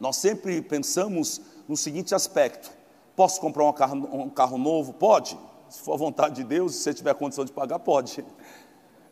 nós 0.00 0.16
sempre 0.16 0.60
pensamos 0.60 1.40
no 1.68 1.76
seguinte 1.76 2.16
aspecto: 2.16 2.70
posso 3.14 3.40
comprar 3.40 3.64
um 3.64 3.72
carro, 3.72 4.22
um 4.24 4.28
carro 4.28 4.58
novo? 4.58 4.92
Pode. 4.92 5.38
Se 5.70 5.80
for 5.80 5.94
a 5.94 5.96
vontade 5.96 6.34
de 6.34 6.44
Deus, 6.44 6.74
se 6.74 6.82
você 6.82 6.94
tiver 6.94 7.14
condição 7.14 7.44
de 7.44 7.52
pagar, 7.52 7.78
pode. 7.78 8.24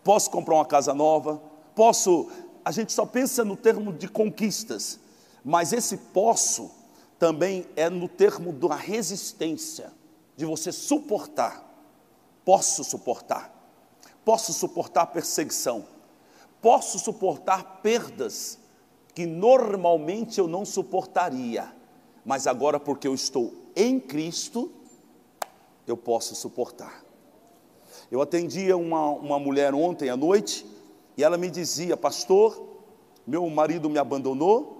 Posso 0.03 0.29
comprar 0.29 0.57
uma 0.57 0.67
casa 0.67 0.93
nova? 0.93 1.41
Posso. 1.75 2.29
A 2.65 2.73
gente 2.73 2.93
só 2.93 3.07
pensa 3.07 3.45
no 3.45 3.57
termo 3.57 3.93
de 3.93 4.09
conquistas, 4.09 4.99
mas 5.45 5.73
esse 5.73 5.97
posso 5.97 6.84
também 7.25 7.67
é 7.75 7.89
no 7.89 8.07
termo 8.07 8.53
da 8.53 8.77
resistência, 8.77 9.91
de 10.37 10.45
você 10.45 10.71
suportar. 10.71 11.65
Posso 12.45 12.85
suportar, 12.85 13.51
posso 14.23 14.53
suportar 14.53 15.07
perseguição, 15.07 15.87
posso 16.61 16.99
suportar 16.99 17.81
perdas 17.81 18.59
que 19.15 19.25
normalmente 19.25 20.39
eu 20.39 20.47
não 20.47 20.67
suportaria, 20.67 21.75
mas 22.27 22.47
agora, 22.47 22.79
porque 22.79 23.09
eu 23.09 23.15
estou 23.15 23.55
em 23.75 23.99
Cristo, 23.99 24.71
eu 25.87 25.97
posso 25.97 26.35
suportar. 26.35 27.03
Eu 28.11 28.21
atendia 28.21 28.77
uma, 28.77 29.09
uma 29.09 29.39
mulher 29.39 29.73
ontem 29.73 30.11
à 30.11 30.17
noite 30.17 30.67
e 31.17 31.25
ela 31.25 31.39
me 31.39 31.49
dizia, 31.49 31.97
pastor, 31.97 32.63
meu 33.27 33.49
marido 33.49 33.89
me 33.89 33.99
abandonou, 33.99 34.75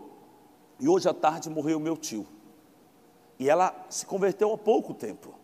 e 0.79 0.87
hoje 0.87 1.09
à 1.09 1.15
tarde 1.15 1.49
morreu 1.49 1.81
meu 1.81 1.97
tio. 1.97 2.34
E 3.39 3.49
ela 3.49 3.87
se 3.91 4.07
converteu 4.07 4.53
há 4.53 4.59
pouco 4.59 4.95
tempo. 4.95 5.35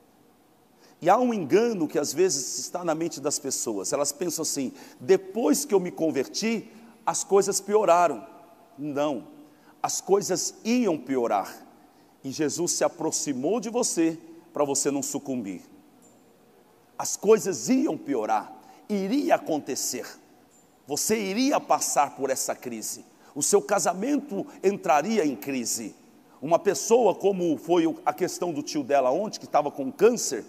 E 1.00 1.08
há 1.08 1.18
um 1.18 1.32
engano 1.32 1.88
que 1.88 1.98
às 1.98 2.12
vezes 2.12 2.58
está 2.58 2.84
na 2.84 2.94
mente 2.94 3.20
das 3.20 3.38
pessoas. 3.38 3.92
Elas 3.92 4.12
pensam 4.12 4.42
assim: 4.42 4.72
depois 5.00 5.64
que 5.64 5.74
eu 5.74 5.80
me 5.80 5.90
converti, 5.90 6.70
as 7.04 7.24
coisas 7.24 7.60
pioraram. 7.60 8.26
Não, 8.78 9.28
as 9.82 10.00
coisas 10.00 10.54
iam 10.64 10.98
piorar. 10.98 11.66
E 12.22 12.30
Jesus 12.30 12.72
se 12.72 12.84
aproximou 12.84 13.60
de 13.60 13.70
você 13.70 14.18
para 14.52 14.64
você 14.64 14.90
não 14.90 15.02
sucumbir. 15.02 15.62
As 16.98 17.16
coisas 17.16 17.68
iam 17.70 17.96
piorar, 17.96 18.52
iria 18.88 19.36
acontecer. 19.36 20.06
Você 20.86 21.18
iria 21.18 21.58
passar 21.58 22.14
por 22.14 22.28
essa 22.30 22.54
crise 22.54 23.04
o 23.34 23.42
seu 23.42 23.62
casamento 23.62 24.46
entraria 24.62 25.24
em 25.24 25.36
crise. 25.36 25.94
Uma 26.40 26.58
pessoa, 26.58 27.14
como 27.14 27.56
foi 27.58 27.84
a 28.04 28.12
questão 28.12 28.52
do 28.52 28.62
tio 28.62 28.82
dela 28.82 29.10
ontem, 29.10 29.38
que 29.38 29.44
estava 29.44 29.70
com 29.70 29.92
câncer, 29.92 30.44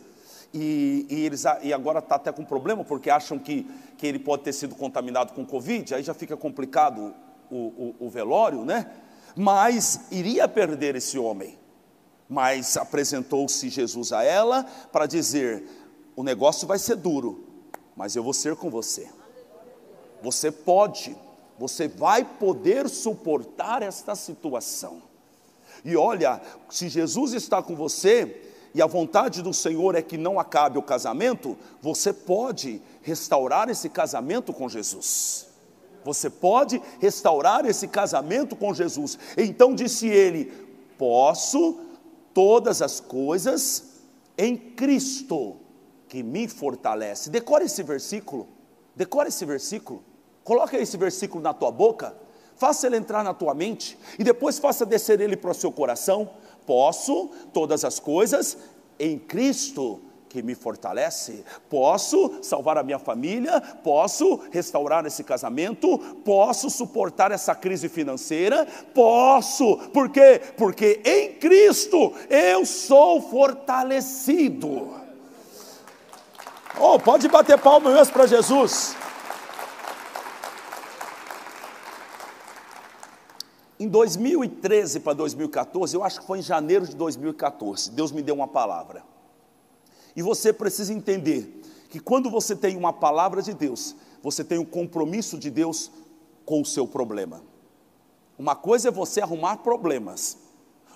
e, 0.53 1.05
e, 1.09 1.25
eles, 1.25 1.43
e 1.61 1.73
agora 1.73 1.99
está 1.99 2.15
até 2.15 2.31
com 2.31 2.43
problema, 2.43 2.83
porque 2.83 3.09
acham 3.09 3.39
que, 3.39 3.69
que 3.97 4.05
ele 4.05 4.19
pode 4.19 4.43
ter 4.43 4.53
sido 4.53 4.75
contaminado 4.75 5.33
com 5.33 5.45
Covid, 5.45 5.93
aí 5.93 6.03
já 6.03 6.13
fica 6.13 6.35
complicado 6.35 7.13
o, 7.49 7.55
o, 7.55 7.95
o 7.99 8.09
velório, 8.09 8.65
né? 8.65 8.91
Mas 9.35 10.07
iria 10.11 10.47
perder 10.47 10.95
esse 10.95 11.17
homem. 11.17 11.57
Mas 12.27 12.77
apresentou-se 12.77 13.69
Jesus 13.69 14.11
a 14.11 14.23
ela 14.23 14.63
para 14.91 15.05
dizer: 15.05 15.63
o 16.15 16.23
negócio 16.23 16.67
vai 16.67 16.79
ser 16.79 16.95
duro, 16.95 17.45
mas 17.95 18.15
eu 18.15 18.23
vou 18.23 18.33
ser 18.33 18.55
com 18.55 18.69
você. 18.69 19.09
Você 20.21 20.51
pode 20.51 21.15
você 21.61 21.87
vai 21.87 22.25
poder 22.25 22.89
suportar 22.89 23.83
esta 23.83 24.15
situação. 24.15 25.03
E 25.83 25.95
olha, 25.95 26.41
se 26.69 26.89
Jesus 26.89 27.33
está 27.33 27.61
com 27.61 27.75
você, 27.75 28.49
e 28.73 28.81
a 28.81 28.87
vontade 28.87 29.41
do 29.41 29.53
Senhor 29.53 29.95
é 29.95 30.01
que 30.01 30.17
não 30.17 30.39
acabe 30.39 30.77
o 30.77 30.83
casamento, 30.83 31.57
você 31.81 32.13
pode 32.13 32.81
restaurar 33.01 33.69
esse 33.69 33.89
casamento 33.89 34.53
com 34.53 34.69
Jesus. 34.69 35.47
Você 36.03 36.29
pode 36.29 36.81
restaurar 36.99 37.65
esse 37.65 37.87
casamento 37.87 38.55
com 38.55 38.73
Jesus. 38.73 39.19
Então 39.37 39.75
disse 39.75 40.07
ele: 40.07 40.51
Posso 40.97 41.79
todas 42.33 42.81
as 42.81 42.99
coisas 42.99 43.91
em 44.37 44.55
Cristo 44.55 45.57
que 46.07 46.23
me 46.23 46.47
fortalece. 46.47 47.29
Decore 47.29 47.65
esse 47.65 47.83
versículo. 47.83 48.47
Decore 48.95 49.27
esse 49.27 49.45
versículo. 49.45 50.03
Coloca 50.43 50.77
esse 50.77 50.97
versículo 50.97 51.43
na 51.43 51.53
tua 51.53 51.71
boca, 51.71 52.15
faça 52.61 52.85
ele 52.85 52.97
entrar 52.97 53.23
na 53.23 53.33
tua 53.33 53.55
mente 53.55 53.97
e 54.19 54.23
depois 54.23 54.59
faça 54.59 54.85
descer 54.85 55.19
ele 55.19 55.35
para 55.35 55.49
o 55.49 55.53
seu 55.55 55.71
coração. 55.71 56.29
Posso 56.63 57.31
todas 57.51 57.83
as 57.83 57.99
coisas 57.99 58.55
em 58.99 59.17
Cristo 59.17 59.99
que 60.29 60.43
me 60.43 60.53
fortalece. 60.53 61.43
Posso 61.67 62.37
salvar 62.43 62.77
a 62.77 62.83
minha 62.83 62.99
família, 62.99 63.59
posso 63.83 64.41
restaurar 64.51 65.03
esse 65.07 65.23
casamento, 65.23 65.97
posso 66.23 66.69
suportar 66.69 67.31
essa 67.31 67.55
crise 67.55 67.89
financeira, 67.89 68.67
posso. 68.93 69.77
Por 69.91 70.09
quê? 70.09 70.39
Porque 70.55 71.01
em 71.03 71.33
Cristo 71.39 72.13
eu 72.29 72.63
sou 72.63 73.23
fortalecido. 73.23 74.87
Oh, 76.79 76.99
pode 76.99 77.27
bater 77.27 77.57
palma 77.57 77.89
mesmo 77.89 78.13
para 78.13 78.27
Jesus. 78.27 78.95
Em 83.81 83.87
2013 83.87 84.99
para 84.99 85.13
2014, 85.13 85.95
eu 85.95 86.03
acho 86.03 86.19
que 86.19 86.27
foi 86.27 86.37
em 86.37 86.43
janeiro 86.43 86.85
de 86.85 86.95
2014, 86.95 87.89
Deus 87.89 88.11
me 88.11 88.21
deu 88.21 88.35
uma 88.35 88.47
palavra. 88.47 89.03
E 90.15 90.21
você 90.21 90.53
precisa 90.53 90.93
entender 90.93 91.63
que 91.89 91.99
quando 91.99 92.29
você 92.29 92.55
tem 92.55 92.77
uma 92.77 92.93
palavra 92.93 93.41
de 93.41 93.55
Deus, 93.55 93.95
você 94.21 94.43
tem 94.43 94.59
um 94.59 94.65
compromisso 94.65 95.35
de 95.35 95.49
Deus 95.49 95.89
com 96.45 96.61
o 96.61 96.65
seu 96.65 96.85
problema. 96.87 97.41
Uma 98.37 98.55
coisa 98.55 98.89
é 98.89 98.91
você 98.91 99.19
arrumar 99.19 99.57
problemas, 99.57 100.37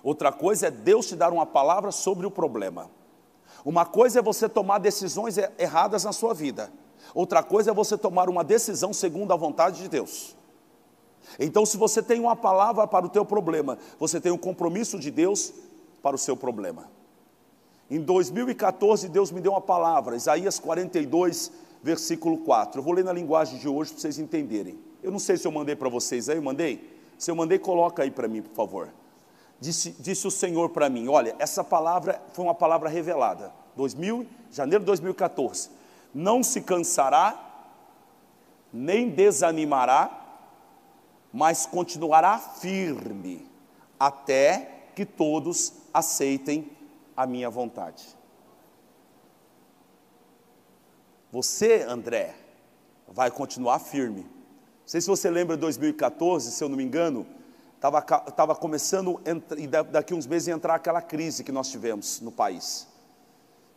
outra 0.03 0.31
coisa 0.31 0.67
é 0.67 0.69
Deus 0.69 1.07
te 1.07 1.15
dar 1.15 1.33
uma 1.33 1.47
palavra 1.47 1.91
sobre 1.91 2.27
o 2.27 2.29
problema. 2.29 2.91
Uma 3.65 3.87
coisa 3.87 4.19
é 4.19 4.21
você 4.21 4.47
tomar 4.47 4.77
decisões 4.77 5.39
erradas 5.57 6.03
na 6.03 6.13
sua 6.13 6.35
vida, 6.35 6.71
outra 7.15 7.41
coisa 7.41 7.71
é 7.71 7.73
você 7.73 7.97
tomar 7.97 8.29
uma 8.29 8.43
decisão 8.43 8.93
segundo 8.93 9.33
a 9.33 9.35
vontade 9.35 9.81
de 9.81 9.89
Deus. 9.89 10.35
Então, 11.39 11.65
se 11.65 11.77
você 11.77 12.01
tem 12.01 12.19
uma 12.19 12.35
palavra 12.35 12.87
para 12.87 13.05
o 13.05 13.09
teu 13.09 13.25
problema, 13.25 13.77
você 13.99 14.19
tem 14.19 14.31
um 14.31 14.37
compromisso 14.37 14.99
de 14.99 15.11
Deus 15.11 15.53
para 16.01 16.15
o 16.15 16.19
seu 16.19 16.37
problema. 16.37 16.89
Em 17.89 17.99
2014, 17.99 19.09
Deus 19.09 19.31
me 19.31 19.41
deu 19.41 19.51
uma 19.51 19.61
palavra, 19.61 20.15
Isaías 20.15 20.59
42, 20.59 21.51
versículo 21.83 22.39
4. 22.39 22.79
Eu 22.79 22.83
vou 22.83 22.93
ler 22.93 23.03
na 23.03 23.13
linguagem 23.13 23.59
de 23.59 23.67
hoje 23.67 23.91
para 23.91 24.01
vocês 24.01 24.17
entenderem. 24.17 24.79
Eu 25.03 25.11
não 25.11 25.19
sei 25.19 25.37
se 25.37 25.47
eu 25.47 25.51
mandei 25.51 25.75
para 25.75 25.87
vocês 25.87 26.29
aí, 26.29 26.37
eu 26.37 26.41
mandei? 26.41 26.95
Se 27.17 27.29
eu 27.29 27.35
mandei, 27.35 27.59
coloca 27.59 28.01
aí 28.01 28.09
para 28.09 28.27
mim, 28.27 28.41
por 28.41 28.55
favor. 28.55 28.89
Disse, 29.59 29.95
disse 29.99 30.27
o 30.27 30.31
Senhor 30.31 30.69
para 30.69 30.89
mim: 30.89 31.07
Olha, 31.07 31.35
essa 31.37 31.63
palavra 31.63 32.21
foi 32.33 32.43
uma 32.43 32.55
palavra 32.55 32.89
revelada. 32.89 33.53
2000, 33.75 34.25
janeiro 34.51 34.83
de 34.83 34.87
2014. 34.87 35.69
Não 36.13 36.41
se 36.41 36.61
cansará, 36.61 37.39
nem 38.73 39.09
desanimará, 39.09 40.24
mas 41.35 41.65
continuará 41.65 42.39
firme, 42.39 43.45
até 43.99 44.85
que 44.95 45.05
todos 45.05 45.73
aceitem 45.93 46.71
a 47.15 47.27
minha 47.27 47.49
vontade. 47.49 48.05
Você, 51.29 51.85
André, 51.89 52.33
vai 53.05 53.29
continuar 53.29 53.79
firme. 53.79 54.21
Não 54.21 54.29
sei 54.85 55.01
se 55.01 55.07
você 55.07 55.29
lembra 55.29 55.57
de 55.57 55.61
2014, 55.61 56.53
se 56.53 56.63
eu 56.63 56.69
não 56.69 56.77
me 56.77 56.85
engano, 56.85 57.27
estava 57.75 58.55
começando, 58.55 59.19
e 59.57 59.67
daqui 59.67 60.13
uns 60.13 60.25
meses 60.25 60.47
ia 60.47 60.53
entrar 60.53 60.75
aquela 60.75 61.01
crise 61.01 61.43
que 61.43 61.51
nós 61.51 61.69
tivemos 61.69 62.21
no 62.21 62.31
país. 62.31 62.87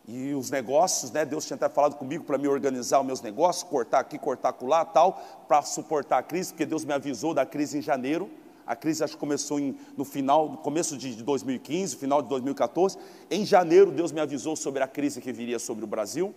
E 0.07 0.33
os 0.33 0.49
negócios, 0.49 1.11
né, 1.11 1.23
Deus 1.23 1.45
tinha 1.45 1.55
até 1.55 1.69
falado 1.69 1.95
comigo 1.95 2.23
para 2.23 2.37
me 2.37 2.47
organizar 2.47 2.99
os 2.99 3.05
meus 3.05 3.21
negócios, 3.21 3.63
cortar 3.63 3.99
aqui, 3.99 4.17
cortar 4.17 4.55
lá, 4.61 4.83
tal, 4.83 5.21
para 5.47 5.61
suportar 5.61 6.17
a 6.17 6.23
crise, 6.23 6.51
porque 6.51 6.65
Deus 6.65 6.83
me 6.83 6.93
avisou 6.93 7.33
da 7.33 7.45
crise 7.45 7.77
em 7.77 7.81
janeiro. 7.81 8.29
A 8.65 8.75
crise 8.75 9.03
acho 9.03 9.13
que 9.13 9.19
começou 9.19 9.59
em, 9.59 9.77
no 9.97 10.05
final, 10.05 10.49
no 10.49 10.57
começo 10.57 10.97
de 10.97 11.23
2015, 11.23 11.95
final 11.95 12.21
de 12.21 12.29
2014. 12.29 12.97
Em 13.29 13.45
janeiro, 13.45 13.91
Deus 13.91 14.11
me 14.11 14.19
avisou 14.19 14.55
sobre 14.55 14.81
a 14.81 14.87
crise 14.87 15.21
que 15.21 15.31
viria 15.31 15.59
sobre 15.59 15.83
o 15.83 15.87
Brasil 15.87 16.33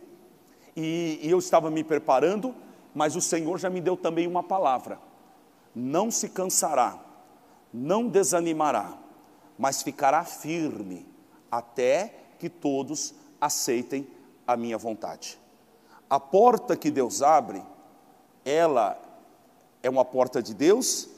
e, 0.77 1.21
e 1.23 1.31
eu 1.31 1.39
estava 1.39 1.71
me 1.71 1.85
preparando, 1.85 2.55
mas 2.95 3.17
o 3.17 3.21
Senhor 3.21 3.59
já 3.59 3.69
me 3.69 3.81
deu 3.81 3.97
também 3.97 4.27
uma 4.27 4.43
palavra: 4.43 4.99
não 5.75 6.11
se 6.11 6.29
cansará, 6.29 6.99
não 7.73 8.09
desanimará, 8.09 8.97
mas 9.59 9.83
ficará 9.83 10.25
firme 10.25 11.07
até 11.51 12.15
que 12.39 12.49
todos 12.49 13.15
aceitem 13.43 14.07
a 14.47 14.57
minha 14.57 14.79
vontade. 14.79 15.37
A 16.09 16.21
porta 16.21 16.77
que 16.77 16.93
Deus 16.93 17.23
abre, 17.23 17.61
ela 18.45 18.97
é 19.83 19.91
uma 19.91 20.05
porta 20.05 20.41
de 20.41 20.55
Deus, 20.55 21.09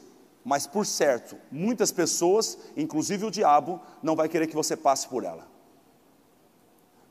mas 0.42 0.66
por 0.66 0.86
certo, 0.86 1.36
muitas 1.52 1.92
pessoas, 1.92 2.56
inclusive 2.74 3.26
o 3.26 3.30
diabo, 3.30 3.78
não 4.02 4.16
vai 4.16 4.26
querer 4.26 4.46
que 4.46 4.54
você 4.54 4.74
passe 4.74 5.06
por 5.06 5.22
ela. 5.22 5.46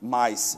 Mas 0.01 0.57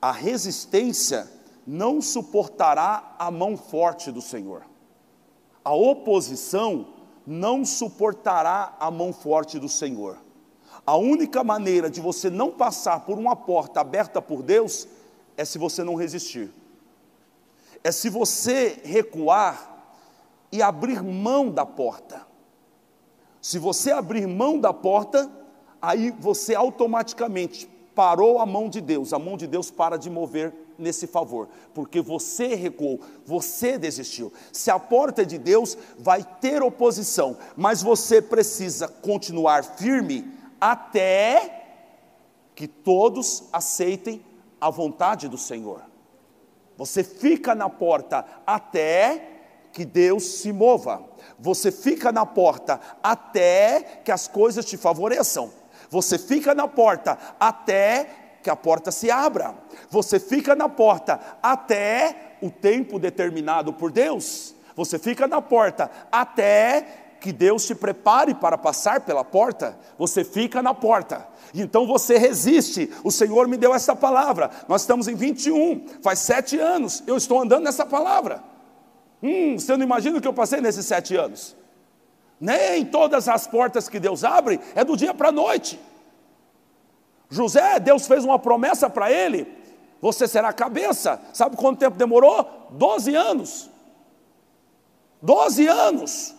a 0.00 0.12
resistência 0.12 1.26
não 1.66 2.02
suportará 2.02 3.16
a 3.18 3.30
mão 3.30 3.56
forte 3.56 4.12
do 4.12 4.20
Senhor. 4.20 4.62
A 5.64 5.72
oposição 5.72 6.88
não 7.26 7.64
suportará 7.64 8.76
a 8.78 8.90
mão 8.90 9.12
forte 9.12 9.58
do 9.58 9.68
Senhor. 9.68 10.18
A 10.86 10.96
única 10.96 11.42
maneira 11.42 11.90
de 11.90 12.00
você 12.00 12.30
não 12.30 12.52
passar 12.52 13.00
por 13.00 13.18
uma 13.18 13.34
porta 13.34 13.80
aberta 13.80 14.22
por 14.22 14.40
Deus 14.40 14.86
é 15.36 15.44
se 15.44 15.58
você 15.58 15.82
não 15.82 15.96
resistir. 15.96 16.48
É 17.82 17.90
se 17.90 18.08
você 18.08 18.80
recuar 18.84 19.94
e 20.52 20.62
abrir 20.62 21.02
mão 21.02 21.50
da 21.50 21.66
porta. 21.66 22.24
Se 23.42 23.58
você 23.58 23.90
abrir 23.90 24.28
mão 24.28 24.60
da 24.60 24.72
porta, 24.72 25.30
aí 25.82 26.12
você 26.12 26.54
automaticamente 26.54 27.68
parou 27.94 28.38
a 28.38 28.46
mão 28.46 28.68
de 28.68 28.80
Deus, 28.80 29.12
a 29.12 29.18
mão 29.18 29.36
de 29.36 29.46
Deus 29.46 29.70
para 29.70 29.96
de 29.96 30.08
mover 30.08 30.52
nesse 30.78 31.06
favor, 31.06 31.48
porque 31.72 32.00
você 32.00 32.54
recuou, 32.54 33.00
você 33.24 33.78
desistiu. 33.78 34.32
Se 34.52 34.70
a 34.70 34.78
porta 34.78 35.22
é 35.22 35.24
de 35.24 35.38
Deus, 35.38 35.76
vai 35.98 36.22
ter 36.40 36.62
oposição, 36.62 37.36
mas 37.56 37.82
você 37.82 38.20
precisa 38.20 38.86
continuar 38.86 39.64
firme 39.64 40.35
até 40.60 41.64
que 42.54 42.66
todos 42.66 43.44
aceitem 43.52 44.24
a 44.60 44.70
vontade 44.70 45.28
do 45.28 45.36
Senhor. 45.36 45.82
Você 46.76 47.02
fica 47.02 47.54
na 47.54 47.68
porta 47.68 48.24
até 48.46 49.36
que 49.72 49.84
Deus 49.84 50.24
se 50.24 50.52
mova. 50.52 51.04
Você 51.38 51.70
fica 51.70 52.10
na 52.10 52.24
porta 52.24 52.80
até 53.02 54.00
que 54.04 54.10
as 54.10 54.26
coisas 54.26 54.64
te 54.64 54.76
favoreçam. 54.76 55.50
Você 55.90 56.18
fica 56.18 56.54
na 56.54 56.66
porta 56.66 57.18
até 57.38 58.08
que 58.42 58.50
a 58.50 58.56
porta 58.56 58.90
se 58.90 59.10
abra. 59.10 59.54
Você 59.90 60.18
fica 60.18 60.54
na 60.54 60.68
porta 60.68 61.20
até 61.42 62.36
o 62.40 62.50
tempo 62.50 62.98
determinado 62.98 63.72
por 63.72 63.90
Deus. 63.90 64.54
Você 64.74 64.98
fica 64.98 65.26
na 65.26 65.40
porta 65.40 65.90
até 66.12 67.05
que 67.20 67.32
Deus 67.32 67.66
te 67.66 67.74
prepare 67.74 68.34
para 68.34 68.56
passar 68.56 69.00
pela 69.00 69.24
porta. 69.24 69.78
Você 69.98 70.24
fica 70.24 70.62
na 70.62 70.74
porta. 70.74 71.26
Então 71.54 71.86
você 71.86 72.18
resiste. 72.18 72.90
O 73.02 73.10
Senhor 73.10 73.48
me 73.48 73.56
deu 73.56 73.74
essa 73.74 73.96
palavra. 73.96 74.50
Nós 74.68 74.82
estamos 74.82 75.08
em 75.08 75.14
21, 75.14 75.86
faz 76.02 76.20
sete 76.20 76.58
anos. 76.58 77.02
Eu 77.06 77.16
estou 77.16 77.40
andando 77.40 77.64
nessa 77.64 77.84
palavra. 77.84 78.42
Hum, 79.22 79.58
você 79.58 79.76
não 79.76 79.84
imagina 79.84 80.18
o 80.18 80.20
que 80.20 80.28
eu 80.28 80.32
passei 80.32 80.60
nesses 80.60 80.86
sete 80.86 81.16
anos? 81.16 81.56
Nem 82.40 82.84
todas 82.84 83.28
as 83.28 83.46
portas 83.46 83.88
que 83.88 83.98
Deus 83.98 84.22
abre 84.22 84.60
é 84.74 84.84
do 84.84 84.96
dia 84.96 85.14
para 85.14 85.30
a 85.30 85.32
noite. 85.32 85.80
José, 87.30 87.80
Deus 87.80 88.06
fez 88.06 88.24
uma 88.24 88.38
promessa 88.38 88.88
para 88.88 89.10
ele: 89.10 89.48
você 90.00 90.28
será 90.28 90.52
cabeça. 90.52 91.20
Sabe 91.32 91.56
quanto 91.56 91.78
tempo 91.78 91.96
demorou? 91.96 92.68
Doze 92.70 93.14
anos. 93.14 93.70
Doze 95.20 95.66
anos. 95.66 96.35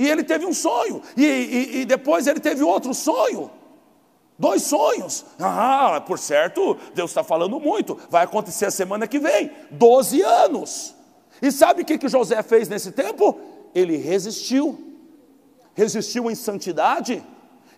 E 0.00 0.08
ele 0.08 0.24
teve 0.24 0.46
um 0.46 0.52
sonho, 0.52 1.02
e, 1.14 1.24
e, 1.24 1.80
e 1.80 1.84
depois 1.84 2.26
ele 2.26 2.40
teve 2.40 2.62
outro 2.62 2.94
sonho. 2.94 3.50
Dois 4.38 4.62
sonhos. 4.62 5.26
Ah, 5.38 6.02
por 6.06 6.18
certo, 6.18 6.74
Deus 6.94 7.10
está 7.10 7.22
falando 7.22 7.60
muito. 7.60 7.98
Vai 8.08 8.24
acontecer 8.24 8.64
a 8.64 8.70
semana 8.70 9.06
que 9.06 9.18
vem. 9.18 9.50
Doze 9.70 10.22
anos. 10.22 10.94
E 11.42 11.52
sabe 11.52 11.82
o 11.82 11.84
que, 11.84 11.98
que 11.98 12.08
José 12.08 12.42
fez 12.42 12.66
nesse 12.66 12.92
tempo? 12.92 13.38
Ele 13.74 13.98
resistiu 13.98 14.90
resistiu 15.74 16.30
em 16.30 16.34
santidade, 16.34 17.22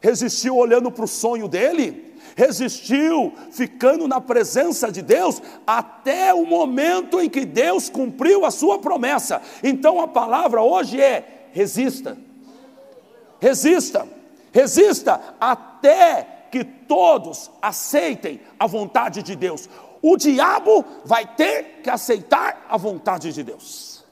resistiu 0.01 0.57
olhando 0.57 0.91
para 0.91 1.05
o 1.05 1.09
sonho 1.09 1.47
dele, 1.47 2.17
resistiu 2.35 3.33
ficando 3.51 4.09
na 4.09 4.21
presença 4.21 4.91
de 4.91 5.03
Deus 5.03 5.43
até 5.67 6.33
o 6.35 6.47
momento 6.47 7.21
em 7.21 7.29
que 7.29 7.45
Deus 7.45 7.89
cumpriu 7.89 8.45
a 8.45 8.51
sua 8.51 8.79
promessa. 8.79 9.43
Então 9.63 10.01
a 10.01 10.09
palavra 10.09 10.63
hoje 10.63 11.01
é: 11.01 11.41
resista, 11.53 12.17
resista, 13.41 14.09
resista 14.53 15.21
até 15.41 16.47
que 16.51 16.65
todos 16.65 17.51
aceitem 17.61 18.41
a 18.59 18.67
vontade 18.67 19.23
de 19.23 19.37
Deus. 19.37 19.69
O 20.03 20.17
diabo 20.17 20.85
vai 21.05 21.25
ter 21.25 21.81
que 21.83 21.88
aceitar 21.88 22.67
a 22.69 22.77
vontade 22.77 23.33
de 23.33 23.43
Deus. 23.43 24.05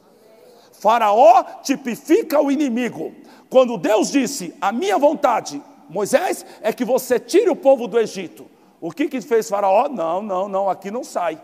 Faraó 0.73 1.43
tipifica 1.63 2.41
o 2.41 2.51
inimigo. 2.51 3.13
Quando 3.51 3.77
Deus 3.77 4.11
disse: 4.11 4.55
A 4.61 4.73
minha 4.73 4.97
vontade, 4.97 5.61
Moisés, 5.89 6.47
é 6.63 6.73
que 6.73 6.85
você 6.85 7.19
tire 7.19 7.51
o 7.51 7.57
povo 7.57 7.87
do 7.87 7.99
Egito. 7.99 8.47
O 8.81 8.91
que, 8.91 9.09
que 9.09 9.21
fez 9.21 9.49
Faraó? 9.49 9.89
Não, 9.89 10.23
não, 10.23 10.49
não, 10.49 10.71
aqui 10.71 10.91
não 10.91 11.05
sai. 11.05 11.39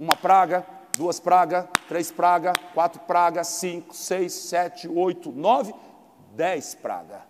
Uma 0.00 0.16
praga, 0.16 0.64
duas 0.96 1.20
pragas, 1.20 1.66
três 1.88 2.10
pragas, 2.10 2.56
quatro 2.74 3.00
pragas, 3.00 3.46
cinco, 3.48 3.94
seis, 3.94 4.32
sete, 4.32 4.88
oito, 4.88 5.30
nove, 5.32 5.74
dez 6.34 6.74
pragas. 6.74 7.20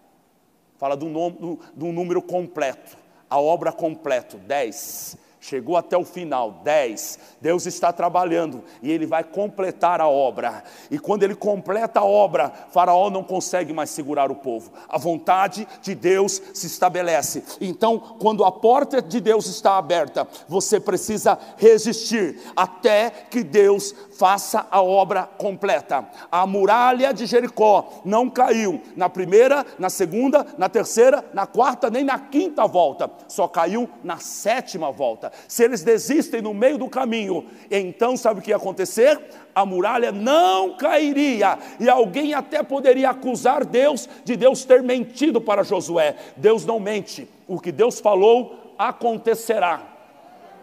Fala 0.79 0.97
de 0.97 1.05
um, 1.05 1.59
número 1.75 2.21
completo, 2.21 2.97
a 3.29 3.41
obra 3.41 3.73
completo, 3.73 4.37
dez 4.37 5.17
chegou 5.49 5.77
até 5.77 5.97
o 5.97 6.05
final, 6.05 6.61
10. 6.65 7.19
Deus 7.41 7.67
está 7.67 7.93
trabalhando 7.93 8.65
e 8.83 8.91
ele 8.91 9.07
vai 9.07 9.23
completar 9.23 10.01
a 10.01 10.09
obra. 10.09 10.65
E 10.91 10.99
quando 10.99 11.23
ele 11.23 11.37
completa 11.37 12.01
a 12.01 12.05
obra, 12.05 12.53
Faraó 12.73 13.11
não 13.11 13.23
consegue 13.23 13.73
mais 13.73 13.91
segurar 13.91 14.31
o 14.31 14.35
povo. 14.35 14.73
A 14.89 14.99
vontade 14.99 15.67
de 15.81 15.95
Deus 15.95 16.43
se 16.53 16.67
estabelece. 16.67 17.45
Então, 17.61 17.99
quando 17.99 18.45
a 18.45 18.51
porta 18.51 19.01
de 19.01 19.21
Deus 19.21 19.47
está 19.47 19.77
aberta, 19.77 20.27
você 20.49 20.81
precisa 20.81 21.39
resistir 21.57 22.41
até 22.57 23.11
que 23.11 23.45
Deus 23.45 23.95
faça 24.19 24.67
a 24.71 24.83
obra 24.83 25.29
completa. 25.39 26.09
A 26.31 26.47
muralha 26.47 27.13
de 27.13 27.27
Jericó 27.27 28.03
não 28.05 28.29
caiu 28.29 28.81
na 28.97 29.09
primeira, 29.09 29.65
na 29.79 29.91
segunda, 29.91 30.45
na 30.59 30.69
terceira, 30.69 31.25
na 31.33 31.47
quarta, 31.47 31.89
nem 31.89 32.03
na 32.03 32.19
quinta 32.19 32.67
volta, 32.67 33.09
só 33.29 33.47
caiu 33.47 33.89
na 34.03 34.19
sétima 34.19 34.91
volta. 34.91 35.31
Se 35.49 35.65
eles 35.65 35.83
desistem 35.83 36.43
no 36.43 36.53
meio 36.53 36.79
do 36.79 36.89
caminho, 36.89 37.47
então 37.71 38.17
sabe 38.17 38.41
o 38.41 38.43
que 38.43 38.51
ia 38.51 38.57
acontecer? 38.57 39.21
A 39.55 39.65
muralha 39.65 40.13
não 40.13 40.77
cairia, 40.77 41.59
e 41.81 41.89
alguém 41.89 42.35
até 42.35 42.63
poderia 42.63 43.11
acusar 43.11 43.65
Deus 43.65 44.09
de 44.25 44.37
Deus 44.37 44.65
ter 44.65 44.83
mentido 44.83 45.41
para 45.41 45.63
Josué. 45.63 46.17
Deus 46.37 46.65
não 46.65 46.81
mente, 46.81 47.29
o 47.47 47.61
que 47.61 47.73
Deus 47.73 48.01
falou 48.01 48.75
acontecerá. 48.79 49.83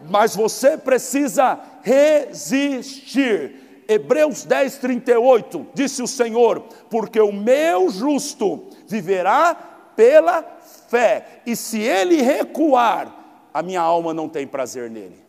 Mas 0.09 0.35
você 0.35 0.77
precisa 0.77 1.59
resistir. 1.81 3.63
Hebreus 3.87 4.45
10, 4.45 4.77
38, 4.77 5.67
disse 5.73 6.01
o 6.01 6.07
Senhor: 6.07 6.63
Porque 6.89 7.19
o 7.19 7.31
meu 7.31 7.89
justo 7.89 8.67
viverá 8.87 9.55
pela 9.95 10.43
fé, 10.89 11.41
e 11.45 11.55
se 11.55 11.79
ele 11.79 12.21
recuar, 12.21 13.22
a 13.53 13.61
minha 13.61 13.81
alma 13.81 14.13
não 14.13 14.27
tem 14.27 14.47
prazer 14.47 14.89
nele. 14.89 15.23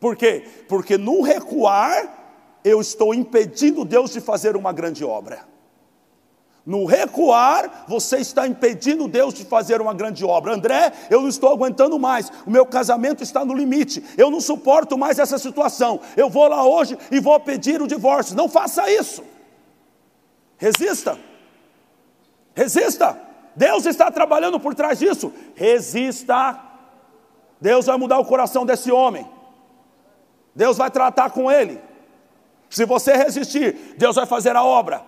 Por 0.00 0.16
quê? 0.16 0.44
Porque 0.68 0.96
no 0.96 1.22
recuar, 1.22 2.60
eu 2.64 2.80
estou 2.80 3.14
impedindo 3.14 3.84
Deus 3.84 4.12
de 4.12 4.20
fazer 4.20 4.56
uma 4.56 4.72
grande 4.72 5.04
obra. 5.04 5.46
No 6.66 6.84
recuar, 6.84 7.84
você 7.86 8.16
está 8.16 8.44
impedindo 8.44 9.06
Deus 9.06 9.32
de 9.32 9.44
fazer 9.44 9.80
uma 9.80 9.94
grande 9.94 10.24
obra. 10.24 10.52
André, 10.52 10.92
eu 11.08 11.20
não 11.20 11.28
estou 11.28 11.50
aguentando 11.50 11.96
mais. 11.96 12.28
O 12.44 12.50
meu 12.50 12.66
casamento 12.66 13.22
está 13.22 13.44
no 13.44 13.54
limite. 13.54 14.02
Eu 14.18 14.32
não 14.32 14.40
suporto 14.40 14.98
mais 14.98 15.20
essa 15.20 15.38
situação. 15.38 16.00
Eu 16.16 16.28
vou 16.28 16.48
lá 16.48 16.64
hoje 16.64 16.98
e 17.12 17.20
vou 17.20 17.38
pedir 17.38 17.80
o 17.80 17.86
divórcio. 17.86 18.34
Não 18.34 18.48
faça 18.48 18.90
isso. 18.90 19.22
Resista. 20.56 21.16
Resista. 22.52 23.16
Deus 23.54 23.86
está 23.86 24.10
trabalhando 24.10 24.58
por 24.58 24.74
trás 24.74 24.98
disso. 24.98 25.32
Resista. 25.54 26.65
Deus 27.60 27.86
vai 27.86 27.96
mudar 27.96 28.18
o 28.18 28.24
coração 28.24 28.66
desse 28.66 28.90
homem. 28.92 29.28
Deus 30.54 30.76
vai 30.76 30.90
tratar 30.90 31.30
com 31.30 31.50
ele. 31.50 31.80
Se 32.70 32.84
você 32.84 33.14
resistir, 33.14 33.94
Deus 33.96 34.16
vai 34.16 34.26
fazer 34.26 34.56
a 34.56 34.64
obra. 34.64 35.02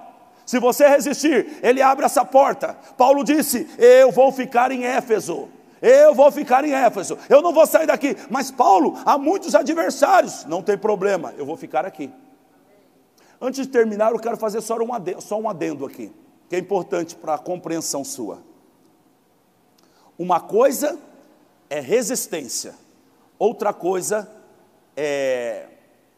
Se 0.44 0.58
você 0.58 0.88
resistir, 0.88 1.58
ele 1.62 1.82
abre 1.82 2.06
essa 2.06 2.24
porta. 2.24 2.76
Paulo 2.96 3.22
disse: 3.22 3.68
Eu 3.78 4.10
vou 4.10 4.32
ficar 4.32 4.70
em 4.70 4.84
Éfeso. 4.84 5.48
Eu 5.80 6.14
vou 6.14 6.30
ficar 6.32 6.64
em 6.64 6.72
Éfeso. 6.72 7.18
Eu 7.28 7.40
não 7.40 7.52
vou 7.52 7.66
sair 7.66 7.86
daqui. 7.86 8.16
Mas 8.30 8.50
Paulo, 8.50 8.96
há 9.04 9.16
muitos 9.16 9.54
adversários. 9.54 10.44
Não 10.46 10.62
tem 10.62 10.76
problema, 10.76 11.34
eu 11.36 11.46
vou 11.46 11.56
ficar 11.56 11.84
aqui. 11.84 12.10
Antes 13.40 13.66
de 13.66 13.72
terminar, 13.72 14.10
eu 14.10 14.18
quero 14.18 14.36
fazer 14.36 14.60
só 14.60 14.76
um 14.78 14.92
adendo, 14.92 15.20
só 15.20 15.38
um 15.38 15.48
adendo 15.48 15.86
aqui, 15.86 16.12
que 16.48 16.56
é 16.56 16.58
importante 16.58 17.14
para 17.14 17.34
a 17.34 17.38
compreensão 17.38 18.04
sua. 18.04 18.42
Uma 20.18 20.40
coisa 20.40 20.98
é 21.70 21.80
resistência, 21.80 22.74
outra 23.38 23.72
coisa 23.72 24.30
é. 24.96 25.66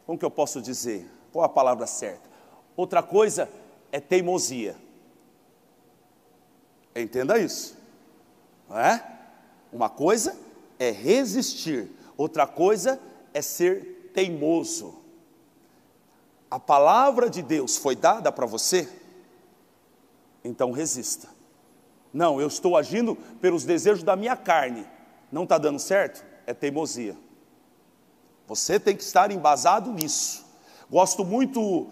Como 0.05 0.17
que 0.17 0.25
eu 0.25 0.31
posso 0.31 0.61
dizer? 0.61 1.07
Qual 1.31 1.45
a 1.45 1.49
palavra 1.49 1.87
certa? 1.87 2.29
Outra 2.75 3.01
coisa 3.01 3.49
é 3.91 3.99
teimosia. 3.99 4.75
Entenda 6.95 7.39
isso, 7.39 7.77
não 8.67 8.77
é? 8.77 9.19
Uma 9.71 9.89
coisa 9.89 10.37
é 10.77 10.91
resistir, 10.91 11.89
outra 12.17 12.45
coisa 12.45 12.99
é 13.33 13.41
ser 13.41 14.11
teimoso. 14.13 14.99
A 16.49 16.59
palavra 16.59 17.29
de 17.29 17.41
Deus 17.41 17.77
foi 17.77 17.95
dada 17.95 18.29
para 18.29 18.45
você, 18.45 18.89
então 20.43 20.71
resista. 20.71 21.29
Não, 22.13 22.41
eu 22.41 22.47
estou 22.47 22.75
agindo 22.75 23.15
pelos 23.39 23.63
desejos 23.63 24.03
da 24.03 24.17
minha 24.17 24.35
carne, 24.35 24.85
não 25.31 25.43
está 25.43 25.57
dando 25.57 25.79
certo? 25.79 26.25
É 26.45 26.53
teimosia. 26.53 27.17
Você 28.47 28.79
tem 28.79 28.95
que 28.95 29.03
estar 29.03 29.31
embasado 29.31 29.91
nisso. 29.91 30.45
Gosto 30.89 31.23
muito 31.23 31.89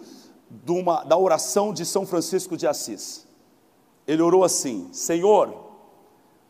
uma, 0.68 1.04
da 1.04 1.16
oração 1.16 1.72
de 1.72 1.86
São 1.86 2.06
Francisco 2.06 2.56
de 2.56 2.66
Assis. 2.66 3.26
Ele 4.06 4.20
orou 4.20 4.44
assim: 4.44 4.92
Senhor, 4.92 5.72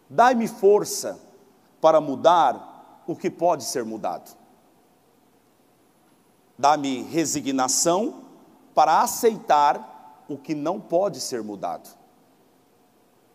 dai-me 0.09 0.49
força 0.49 1.21
para 1.81 2.01
mudar 2.01 3.03
o 3.07 3.15
que 3.15 3.31
pode 3.31 3.65
ser 3.65 3.85
mudado. 3.85 4.37
Dá-me 6.59 7.03
resignação 7.05 8.25
para 8.75 9.03
aceitar 9.03 10.25
o 10.29 10.37
que 10.37 10.55
não 10.55 10.81
pode 10.81 11.21
ser 11.21 11.43
mudado. 11.43 11.89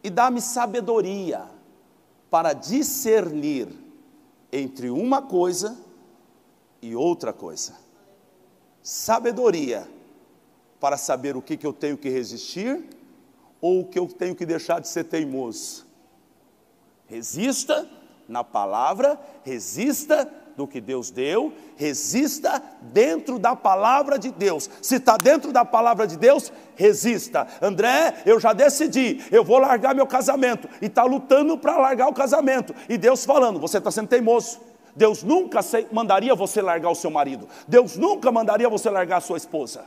E 0.03 0.09
dá-me 0.09 0.41
sabedoria 0.41 1.54
para 2.35 2.51
discernir 2.51 3.69
entre 4.51 4.89
uma 4.89 5.21
coisa 5.21 5.79
e 6.81 6.93
outra 6.93 7.31
coisa. 7.31 7.77
Sabedoria 8.83 9.87
para 10.81 10.97
saber 10.97 11.37
o 11.37 11.41
que, 11.41 11.55
que 11.55 11.65
eu 11.65 11.71
tenho 11.71 11.97
que 11.97 12.09
resistir 12.09 12.89
ou 13.61 13.79
o 13.79 13.87
que 13.87 13.97
eu 13.97 14.05
tenho 14.05 14.35
que 14.35 14.45
deixar 14.45 14.81
de 14.81 14.89
ser 14.89 15.05
teimoso. 15.05 15.87
Resista 17.05 17.89
na 18.27 18.43
palavra, 18.43 19.17
resista 19.45 20.29
do 20.55 20.67
que 20.67 20.79
Deus 20.79 21.11
deu, 21.11 21.53
resista 21.75 22.61
dentro 22.81 23.37
da 23.37 23.55
palavra 23.55 24.17
de 24.17 24.31
Deus. 24.31 24.69
Se 24.81 24.95
está 24.95 25.17
dentro 25.17 25.51
da 25.51 25.65
palavra 25.65 26.07
de 26.07 26.17
Deus, 26.17 26.51
resista. 26.75 27.47
André, 27.61 28.21
eu 28.25 28.39
já 28.39 28.53
decidi, 28.53 29.23
eu 29.31 29.43
vou 29.43 29.57
largar 29.57 29.93
meu 29.93 30.07
casamento, 30.07 30.69
e 30.81 30.85
está 30.85 31.03
lutando 31.03 31.57
para 31.57 31.77
largar 31.77 32.07
o 32.07 32.13
casamento, 32.13 32.73
e 32.87 32.97
Deus 32.97 33.25
falando, 33.25 33.59
você 33.59 33.77
está 33.77 33.91
sendo 33.91 34.07
teimoso. 34.07 34.59
Deus 34.95 35.23
nunca 35.23 35.59
mandaria 35.91 36.33
você 36.33 36.61
largar 36.61 36.89
o 36.89 36.95
seu 36.95 37.11
marido, 37.11 37.49
Deus 37.67 37.97
nunca 37.97 38.31
mandaria 38.31 38.69
você 38.69 38.89
largar 38.89 39.17
a 39.17 39.21
sua 39.21 39.37
esposa. 39.37 39.85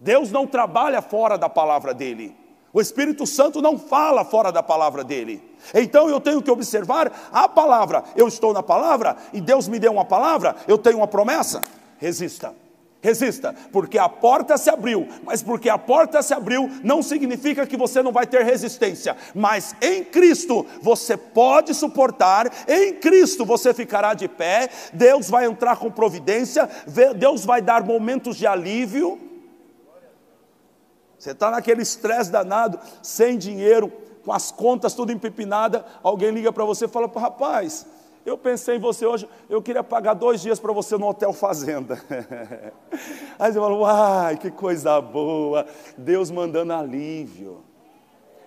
Deus 0.00 0.32
não 0.32 0.46
trabalha 0.46 1.02
fora 1.02 1.36
da 1.36 1.48
palavra 1.48 1.92
dele. 1.92 2.39
O 2.72 2.80
Espírito 2.80 3.26
Santo 3.26 3.60
não 3.60 3.78
fala 3.78 4.24
fora 4.24 4.52
da 4.52 4.62
palavra 4.62 5.02
dele. 5.02 5.42
Então 5.74 6.08
eu 6.08 6.20
tenho 6.20 6.40
que 6.40 6.50
observar 6.50 7.12
a 7.32 7.48
palavra. 7.48 8.04
Eu 8.16 8.28
estou 8.28 8.52
na 8.52 8.62
palavra 8.62 9.16
e 9.32 9.40
Deus 9.40 9.66
me 9.66 9.78
deu 9.78 9.92
uma 9.92 10.04
palavra, 10.04 10.56
eu 10.68 10.78
tenho 10.78 10.98
uma 10.98 11.08
promessa. 11.08 11.62
Resista. 11.98 12.54
Resista, 13.02 13.54
porque 13.72 13.98
a 13.98 14.10
porta 14.10 14.58
se 14.58 14.68
abriu, 14.68 15.08
mas 15.24 15.42
porque 15.42 15.70
a 15.70 15.78
porta 15.78 16.22
se 16.22 16.34
abriu 16.34 16.70
não 16.84 17.02
significa 17.02 17.66
que 17.66 17.74
você 17.74 18.02
não 18.02 18.12
vai 18.12 18.26
ter 18.26 18.44
resistência, 18.44 19.16
mas 19.34 19.74
em 19.80 20.04
Cristo 20.04 20.66
você 20.82 21.16
pode 21.16 21.72
suportar, 21.72 22.52
em 22.68 22.92
Cristo 22.92 23.46
você 23.46 23.72
ficará 23.72 24.12
de 24.12 24.28
pé, 24.28 24.68
Deus 24.92 25.30
vai 25.30 25.46
entrar 25.46 25.76
com 25.76 25.90
providência, 25.90 26.68
Deus 27.16 27.42
vai 27.42 27.62
dar 27.62 27.82
momentos 27.82 28.36
de 28.36 28.46
alívio, 28.46 29.29
você 31.20 31.32
está 31.32 31.50
naquele 31.50 31.82
estresse 31.82 32.30
danado, 32.30 32.80
sem 33.02 33.36
dinheiro, 33.36 33.92
com 34.24 34.32
as 34.32 34.50
contas 34.50 34.94
tudo 34.94 35.12
empipinada, 35.12 35.84
alguém 36.02 36.30
liga 36.30 36.50
para 36.50 36.64
você 36.64 36.86
e 36.86 36.88
fala, 36.88 37.10
rapaz, 37.14 37.86
eu 38.24 38.38
pensei 38.38 38.76
em 38.76 38.80
você 38.80 39.04
hoje, 39.04 39.28
eu 39.46 39.60
queria 39.60 39.84
pagar 39.84 40.14
dois 40.14 40.40
dias 40.40 40.58
para 40.58 40.72
você 40.72 40.96
no 40.96 41.06
Hotel 41.06 41.34
Fazenda. 41.34 42.02
Aí 43.38 43.52
você 43.52 43.60
fala, 43.60 44.22
ai, 44.22 44.38
que 44.38 44.50
coisa 44.50 44.98
boa, 44.98 45.66
Deus 45.94 46.30
mandando 46.30 46.72
alívio. 46.72 47.62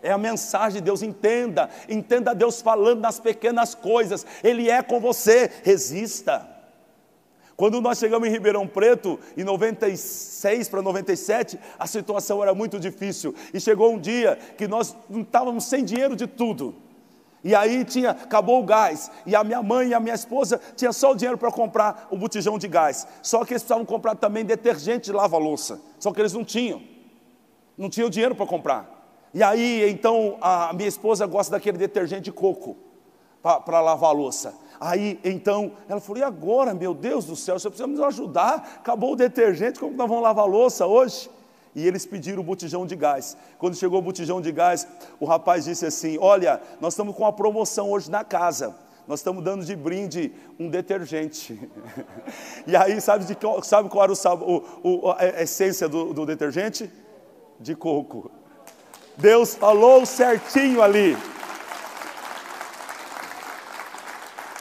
É 0.01 0.11
a 0.11 0.17
mensagem 0.17 0.81
de 0.81 0.85
Deus, 0.85 1.03
entenda, 1.03 1.69
entenda 1.87 2.33
Deus 2.33 2.59
falando 2.59 3.01
nas 3.01 3.19
pequenas 3.19 3.75
coisas, 3.75 4.25
Ele 4.43 4.67
é 4.67 4.81
com 4.81 4.99
você, 4.99 5.47
resista. 5.61 6.52
Quando 7.63 7.79
nós 7.79 7.97
chegamos 7.97 8.27
em 8.27 8.31
Ribeirão 8.31 8.67
Preto, 8.67 9.17
em 9.37 9.43
96 9.45 10.67
para 10.67 10.81
97, 10.81 11.57
a 11.79 11.87
situação 11.87 12.43
era 12.43 12.53
muito 12.53 12.77
difícil. 12.77 13.33
E 13.53 13.59
chegou 13.61 13.93
um 13.93 13.97
dia 13.97 14.37
que 14.57 14.67
nós 14.67 14.93
estávamos 15.09 15.63
sem 15.63 15.85
dinheiro 15.85 16.13
de 16.13 16.27
tudo. 16.27 16.75
E 17.41 17.55
aí 17.55 17.85
tinha, 17.85 18.09
acabou 18.09 18.61
o 18.61 18.65
gás. 18.65 19.09
E 19.25 19.33
a 19.33 19.45
minha 19.45 19.63
mãe 19.63 19.87
e 19.87 19.93
a 19.93 19.99
minha 20.01 20.13
esposa 20.13 20.59
tinham 20.75 20.91
só 20.91 21.11
o 21.11 21.15
dinheiro 21.15 21.37
para 21.37 21.49
comprar 21.49 22.09
o 22.11 22.17
botijão 22.17 22.59
de 22.59 22.67
gás. 22.67 23.07
Só 23.21 23.45
que 23.45 23.53
eles 23.53 23.63
precisavam 23.63 23.85
comprar 23.85 24.15
também 24.15 24.43
detergente 24.43 25.05
de 25.05 25.13
lava-louça. 25.13 25.79
Só 25.99 26.11
que 26.11 26.19
eles 26.19 26.33
não 26.33 26.43
tinham. 26.43 26.81
Não 27.77 27.89
tinham 27.89 28.09
dinheiro 28.09 28.35
para 28.35 28.45
comprar. 28.45 29.29
E 29.33 29.41
aí, 29.41 29.89
então, 29.89 30.37
a 30.41 30.73
minha 30.73 30.89
esposa 30.89 31.25
gosta 31.25 31.53
daquele 31.53 31.77
detergente 31.77 32.23
de 32.23 32.31
coco 32.33 32.75
para 33.41 33.79
lavar 33.79 34.09
a 34.09 34.13
louça. 34.13 34.53
Aí, 34.85 35.17
então, 35.23 35.71
ela 35.87 36.01
falou: 36.01 36.19
e 36.19 36.23
agora, 36.23 36.73
meu 36.73 36.93
Deus 36.93 37.23
do 37.23 37.37
céu, 37.37 37.57
você 37.57 37.69
precisa 37.69 37.87
nos 37.87 38.01
ajudar? 38.01 38.79
Acabou 38.79 39.13
o 39.13 39.15
detergente, 39.15 39.79
como 39.79 39.95
nós 39.95 40.09
vamos 40.09 40.21
lavar 40.21 40.45
louça 40.45 40.85
hoje? 40.85 41.29
E 41.73 41.87
eles 41.87 42.05
pediram 42.05 42.41
o 42.41 42.43
botijão 42.43 42.85
de 42.85 42.93
gás. 42.93 43.37
Quando 43.57 43.77
chegou 43.77 43.99
o 43.99 44.01
botijão 44.01 44.41
de 44.41 44.51
gás, 44.51 44.85
o 45.21 45.25
rapaz 45.25 45.63
disse 45.63 45.85
assim: 45.85 46.17
Olha, 46.19 46.61
nós 46.81 46.95
estamos 46.95 47.15
com 47.15 47.23
uma 47.23 47.31
promoção 47.31 47.91
hoje 47.91 48.11
na 48.11 48.25
casa. 48.25 48.75
Nós 49.07 49.21
estamos 49.21 49.41
dando 49.41 49.63
de 49.63 49.73
brinde 49.73 50.33
um 50.59 50.67
detergente. 50.69 51.57
e 52.67 52.75
aí, 52.75 52.99
sabe, 52.99 53.23
de, 53.23 53.37
sabe 53.63 53.87
qual 53.87 54.03
era 54.03 54.11
o, 54.11 54.63
o, 54.83 55.11
a 55.11 55.43
essência 55.43 55.87
do, 55.87 56.13
do 56.13 56.25
detergente? 56.25 56.91
De 57.57 57.73
coco. 57.73 58.29
Deus 59.15 59.55
falou 59.55 60.05
certinho 60.05 60.81
ali. 60.81 61.15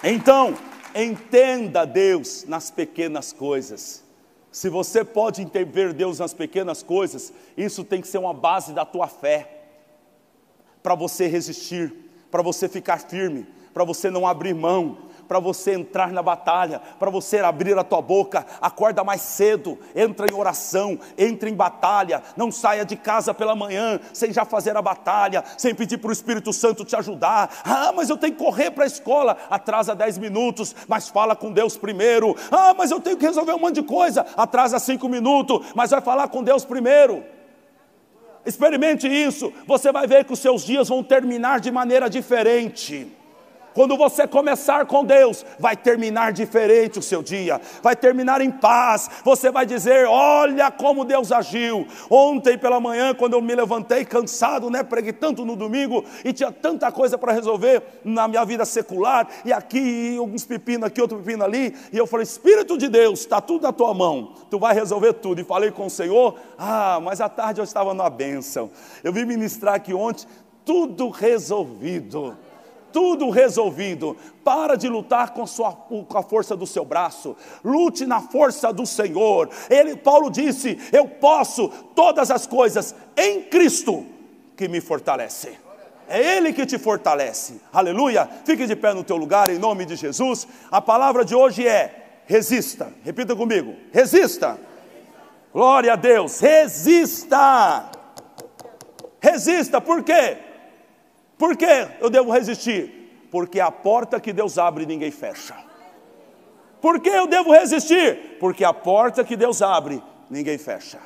Então, 0.02 0.56
Entenda 0.94 1.86
Deus 1.86 2.44
nas 2.44 2.70
pequenas 2.70 3.32
coisas. 3.32 4.04
Se 4.50 4.68
você 4.68 5.02
pode 5.02 5.42
ver 5.44 5.94
Deus 5.94 6.18
nas 6.18 6.34
pequenas 6.34 6.82
coisas, 6.82 7.32
isso 7.56 7.82
tem 7.82 8.02
que 8.02 8.08
ser 8.08 8.18
uma 8.18 8.34
base 8.34 8.74
da 8.74 8.84
tua 8.84 9.08
fé, 9.08 9.60
para 10.82 10.94
você 10.94 11.26
resistir, 11.26 11.90
para 12.30 12.42
você 12.42 12.68
ficar 12.68 12.98
firme, 12.98 13.46
para 13.72 13.84
você 13.84 14.10
não 14.10 14.26
abrir 14.26 14.54
mão, 14.54 14.98
para 15.32 15.40
você 15.40 15.72
entrar 15.72 16.12
na 16.12 16.22
batalha, 16.22 16.78
para 16.98 17.08
você 17.08 17.38
abrir 17.38 17.78
a 17.78 17.82
tua 17.82 18.02
boca, 18.02 18.44
acorda 18.60 19.02
mais 19.02 19.22
cedo, 19.22 19.78
entra 19.96 20.30
em 20.30 20.34
oração, 20.34 20.98
entra 21.16 21.48
em 21.48 21.54
batalha, 21.54 22.22
não 22.36 22.52
saia 22.52 22.84
de 22.84 22.96
casa 22.96 23.32
pela 23.32 23.56
manhã 23.56 23.98
sem 24.12 24.30
já 24.30 24.44
fazer 24.44 24.76
a 24.76 24.82
batalha, 24.82 25.42
sem 25.56 25.74
pedir 25.74 25.96
para 25.96 26.10
o 26.10 26.12
Espírito 26.12 26.52
Santo 26.52 26.84
te 26.84 26.94
ajudar. 26.96 27.50
Ah, 27.64 27.94
mas 27.96 28.10
eu 28.10 28.18
tenho 28.18 28.34
que 28.34 28.44
correr 28.44 28.72
para 28.72 28.84
a 28.84 28.86
escola, 28.86 29.38
atrasa 29.48 29.94
10 29.94 30.18
minutos, 30.18 30.76
mas 30.86 31.08
fala 31.08 31.34
com 31.34 31.50
Deus 31.50 31.78
primeiro. 31.78 32.36
Ah, 32.50 32.74
mas 32.76 32.90
eu 32.90 33.00
tenho 33.00 33.16
que 33.16 33.24
resolver 33.24 33.54
um 33.54 33.58
monte 33.58 33.76
de 33.76 33.84
coisa, 33.84 34.26
atrasa 34.36 34.78
5 34.78 35.08
minutos, 35.08 35.72
mas 35.74 35.92
vai 35.92 36.02
falar 36.02 36.28
com 36.28 36.42
Deus 36.42 36.62
primeiro. 36.62 37.24
Experimente 38.44 39.08
isso, 39.08 39.50
você 39.66 39.90
vai 39.90 40.06
ver 40.06 40.26
que 40.26 40.32
os 40.34 40.40
seus 40.40 40.62
dias 40.62 40.90
vão 40.90 41.02
terminar 41.02 41.58
de 41.58 41.70
maneira 41.70 42.10
diferente. 42.10 43.21
Quando 43.74 43.96
você 43.96 44.26
começar 44.26 44.86
com 44.86 45.04
Deus, 45.04 45.44
vai 45.58 45.76
terminar 45.76 46.32
diferente 46.32 46.98
o 46.98 47.02
seu 47.02 47.22
dia, 47.22 47.60
vai 47.82 47.96
terminar 47.96 48.40
em 48.40 48.50
paz. 48.50 49.08
Você 49.24 49.50
vai 49.50 49.64
dizer: 49.64 50.06
Olha 50.06 50.70
como 50.70 51.04
Deus 51.04 51.32
agiu. 51.32 51.86
Ontem 52.10 52.58
pela 52.58 52.80
manhã, 52.80 53.14
quando 53.14 53.34
eu 53.34 53.42
me 53.42 53.54
levantei 53.54 54.04
cansado, 54.04 54.68
né? 54.70 54.82
Preguei 54.82 55.12
tanto 55.12 55.44
no 55.44 55.56
domingo 55.56 56.04
e 56.24 56.32
tinha 56.32 56.52
tanta 56.52 56.92
coisa 56.92 57.16
para 57.16 57.32
resolver 57.32 57.82
na 58.04 58.28
minha 58.28 58.44
vida 58.44 58.64
secular, 58.64 59.28
e 59.44 59.52
aqui, 59.52 60.16
alguns 60.18 60.44
pepinos 60.44 60.86
aqui, 60.86 61.00
outro 61.00 61.18
pepino 61.18 61.44
ali. 61.44 61.74
E 61.92 61.96
eu 61.96 62.06
falei: 62.06 62.24
Espírito 62.24 62.76
de 62.76 62.88
Deus, 62.88 63.20
está 63.20 63.40
tudo 63.40 63.62
na 63.62 63.72
tua 63.72 63.94
mão, 63.94 64.34
tu 64.50 64.58
vai 64.58 64.74
resolver 64.74 65.14
tudo. 65.14 65.40
E 65.40 65.44
falei 65.44 65.70
com 65.70 65.86
o 65.86 65.90
Senhor: 65.90 66.38
Ah, 66.58 67.00
mas 67.02 67.20
à 67.20 67.28
tarde 67.28 67.60
eu 67.60 67.64
estava 67.64 67.94
numa 67.94 68.10
bênção. 68.10 68.70
Eu 69.02 69.12
vim 69.12 69.24
ministrar 69.24 69.74
aqui 69.74 69.94
ontem, 69.94 70.26
tudo 70.64 71.08
resolvido 71.08 72.36
tudo 72.92 73.30
resolvido. 73.30 74.16
Para 74.44 74.76
de 74.76 74.88
lutar 74.88 75.30
com, 75.30 75.46
sua, 75.46 75.72
com 75.72 76.06
a 76.14 76.22
força 76.22 76.56
do 76.56 76.66
seu 76.66 76.84
braço, 76.84 77.36
lute 77.64 78.06
na 78.06 78.20
força 78.20 78.72
do 78.72 78.84
Senhor. 78.84 79.48
Ele, 79.70 79.96
Paulo 79.96 80.30
disse: 80.30 80.78
Eu 80.92 81.08
posso 81.08 81.68
todas 81.94 82.30
as 82.30 82.46
coisas 82.46 82.94
em 83.16 83.42
Cristo 83.42 84.04
que 84.56 84.68
me 84.68 84.80
fortalece. 84.80 85.58
É 86.08 86.36
Ele 86.36 86.52
que 86.52 86.66
te 86.66 86.78
fortalece. 86.78 87.60
Aleluia. 87.72 88.28
Fique 88.44 88.66
de 88.66 88.76
pé 88.76 88.92
no 88.92 89.04
teu 89.04 89.16
lugar 89.16 89.48
em 89.48 89.58
nome 89.58 89.84
de 89.84 89.96
Jesus. 89.96 90.46
A 90.70 90.80
palavra 90.80 91.24
de 91.24 91.34
hoje 91.34 91.66
é: 91.66 92.22
resista. 92.26 92.92
Repita 93.04 93.34
comigo: 93.34 93.74
resista. 93.92 94.58
Glória 95.52 95.92
a 95.92 95.96
Deus. 95.96 96.40
Resista. 96.40 97.90
Resista, 99.20 99.80
por 99.80 100.02
quê? 100.02 100.36
Por 101.38 101.56
que 101.56 101.88
eu 102.00 102.10
devo 102.10 102.30
resistir? 102.30 103.28
Porque 103.30 103.58
a 103.60 103.70
porta 103.70 104.20
que 104.20 104.32
Deus 104.32 104.58
abre, 104.58 104.86
ninguém 104.86 105.10
fecha. 105.10 105.56
Por 106.80 107.00
que 107.00 107.08
eu 107.08 107.26
devo 107.26 107.52
resistir? 107.52 108.36
Porque 108.38 108.64
a 108.64 108.74
porta 108.74 109.24
que 109.24 109.36
Deus 109.36 109.62
abre, 109.62 110.02
ninguém 110.28 110.58
fecha. 110.58 110.98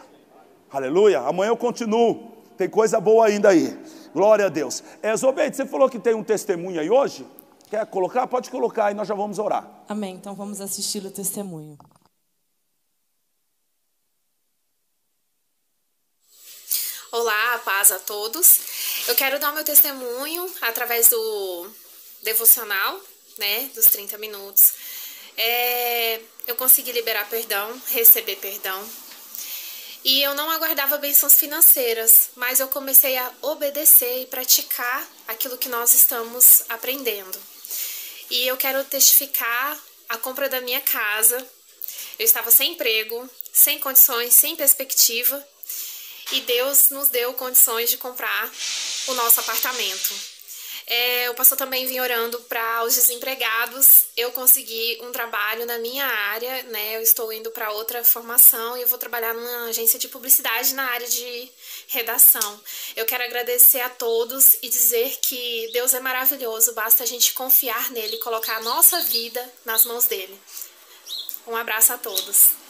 Aleluia. 0.70 1.20
Amanhã 1.20 1.50
eu 1.50 1.56
continuo. 1.56 2.32
Tem 2.56 2.68
coisa 2.68 2.98
boa 2.98 3.26
ainda 3.26 3.50
aí. 3.50 3.78
Glória 4.12 4.46
a 4.46 4.48
Deus. 4.48 4.82
É, 5.02 5.14
você 5.14 5.66
falou 5.66 5.88
que 5.88 5.98
tem 5.98 6.14
um 6.14 6.24
testemunho 6.24 6.80
aí 6.80 6.90
hoje? 6.90 7.26
Quer 7.68 7.84
colocar? 7.86 8.26
Pode 8.26 8.50
colocar 8.50 8.90
e 8.90 8.94
nós 8.94 9.06
já 9.06 9.14
vamos 9.14 9.38
orar. 9.38 9.68
Amém. 9.88 10.14
Então 10.14 10.34
vamos 10.34 10.60
assistir 10.60 11.04
o 11.04 11.10
testemunho. 11.10 11.76
Olá, 17.18 17.59
paz 17.64 17.90
a 17.92 17.98
todos. 17.98 18.59
Eu 19.09 19.14
quero 19.14 19.38
dar 19.38 19.50
o 19.50 19.55
meu 19.55 19.64
testemunho 19.64 20.55
através 20.61 21.09
do 21.09 21.70
devocional, 22.22 23.00
né, 23.38 23.70
dos 23.74 23.87
30 23.87 24.18
minutos. 24.18 24.74
É, 25.35 26.20
eu 26.46 26.55
consegui 26.57 26.92
liberar 26.92 27.26
perdão, 27.31 27.81
receber 27.87 28.37
perdão. 28.37 28.87
E 30.05 30.22
eu 30.22 30.35
não 30.35 30.50
aguardava 30.50 30.98
bênçãos 30.98 31.37
financeiras, 31.37 32.29
mas 32.37 32.61
eu 32.61 32.68
comecei 32.68 33.16
a 33.16 33.33
obedecer 33.40 34.20
e 34.20 34.26
praticar 34.26 35.09
aquilo 35.26 35.57
que 35.57 35.70
nós 35.70 35.94
estamos 35.94 36.64
aprendendo. 36.68 37.40
E 38.31 38.46
eu 38.46 38.59
quero 38.59 38.85
testificar 38.85 39.83
a 40.11 40.18
compra 40.18 40.50
da 40.50 40.61
minha 40.61 40.83
casa. 40.83 41.38
Eu 42.18 42.26
estava 42.26 42.50
sem 42.50 42.72
emprego, 42.72 43.26
sem 43.55 43.79
condições, 43.79 44.35
sem 44.35 44.55
perspectiva, 44.55 45.42
e 46.32 46.40
Deus 46.40 46.90
nos 46.90 47.08
deu 47.08 47.32
condições 47.34 47.90
de 47.90 47.98
comprar 47.98 48.50
o 49.08 49.14
nosso 49.14 49.40
apartamento. 49.40 50.36
É, 50.88 51.28
o 51.30 51.34
pastor 51.34 51.58
também 51.58 51.84
vinha 51.84 52.00
orando 52.00 52.38
para 52.42 52.84
os 52.84 52.94
desempregados. 52.94 54.04
Eu 54.16 54.30
consegui 54.30 55.00
um 55.02 55.10
trabalho 55.10 55.66
na 55.66 55.78
minha 55.78 56.06
área, 56.06 56.62
né? 56.64 56.96
Eu 56.96 57.02
estou 57.02 57.32
indo 57.32 57.50
para 57.50 57.72
outra 57.72 58.04
formação 58.04 58.76
e 58.76 58.82
eu 58.82 58.88
vou 58.88 58.96
trabalhar 58.96 59.34
numa 59.34 59.68
agência 59.68 59.98
de 59.98 60.06
publicidade 60.06 60.74
na 60.74 60.84
área 60.84 61.08
de 61.08 61.50
redação. 61.88 62.60
Eu 62.94 63.04
quero 63.04 63.24
agradecer 63.24 63.80
a 63.80 63.90
todos 63.90 64.54
e 64.62 64.68
dizer 64.68 65.18
que 65.22 65.68
Deus 65.72 65.92
é 65.92 65.98
maravilhoso, 65.98 66.72
basta 66.72 67.02
a 67.02 67.06
gente 67.06 67.32
confiar 67.32 67.90
nele, 67.90 68.18
colocar 68.18 68.58
a 68.58 68.60
nossa 68.60 69.00
vida 69.02 69.52
nas 69.64 69.84
mãos 69.84 70.06
dele. 70.06 70.40
Um 71.48 71.56
abraço 71.56 71.92
a 71.92 71.98
todos. 71.98 72.65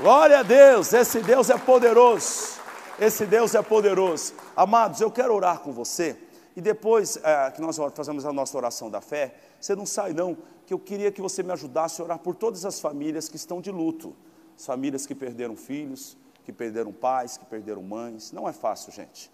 Glória 0.00 0.38
a 0.38 0.42
Deus, 0.42 0.94
esse 0.94 1.20
Deus 1.20 1.50
é 1.50 1.58
poderoso. 1.58 2.58
Esse 2.98 3.26
Deus 3.26 3.54
é 3.54 3.60
poderoso. 3.60 4.32
Amados, 4.56 4.98
eu 5.02 5.10
quero 5.10 5.34
orar 5.34 5.60
com 5.60 5.74
você. 5.74 6.16
E 6.56 6.60
depois 6.62 7.18
é, 7.22 7.50
que 7.50 7.60
nós 7.60 7.76
fazemos 7.94 8.24
a 8.24 8.32
nossa 8.32 8.56
oração 8.56 8.90
da 8.90 9.02
fé, 9.02 9.34
você 9.60 9.76
não 9.76 9.84
sai 9.84 10.14
não, 10.14 10.38
que 10.64 10.72
eu 10.72 10.78
queria 10.78 11.12
que 11.12 11.20
você 11.20 11.42
me 11.42 11.52
ajudasse 11.52 12.00
a 12.00 12.04
orar 12.04 12.18
por 12.18 12.34
todas 12.34 12.64
as 12.64 12.80
famílias 12.80 13.28
que 13.28 13.36
estão 13.36 13.60
de 13.60 13.70
luto. 13.70 14.16
As 14.58 14.64
famílias 14.64 15.04
que 15.04 15.14
perderam 15.14 15.54
filhos, 15.54 16.16
que 16.44 16.52
perderam 16.52 16.92
pais, 16.92 17.36
que 17.36 17.44
perderam 17.44 17.82
mães. 17.82 18.32
Não 18.32 18.48
é 18.48 18.54
fácil, 18.54 18.90
gente. 18.90 19.30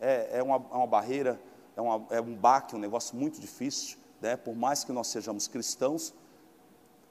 É, 0.00 0.38
é 0.38 0.42
uma, 0.42 0.56
é 0.56 0.74
uma 0.74 0.86
barreira, 0.88 1.40
é, 1.76 1.80
uma, 1.80 2.04
é 2.10 2.20
um 2.20 2.34
baque, 2.34 2.74
um 2.74 2.80
negócio 2.80 3.16
muito 3.16 3.40
difícil. 3.40 3.96
Né? 4.20 4.36
Por 4.36 4.56
mais 4.56 4.82
que 4.82 4.90
nós 4.90 5.06
sejamos 5.06 5.46
cristãos, 5.46 6.12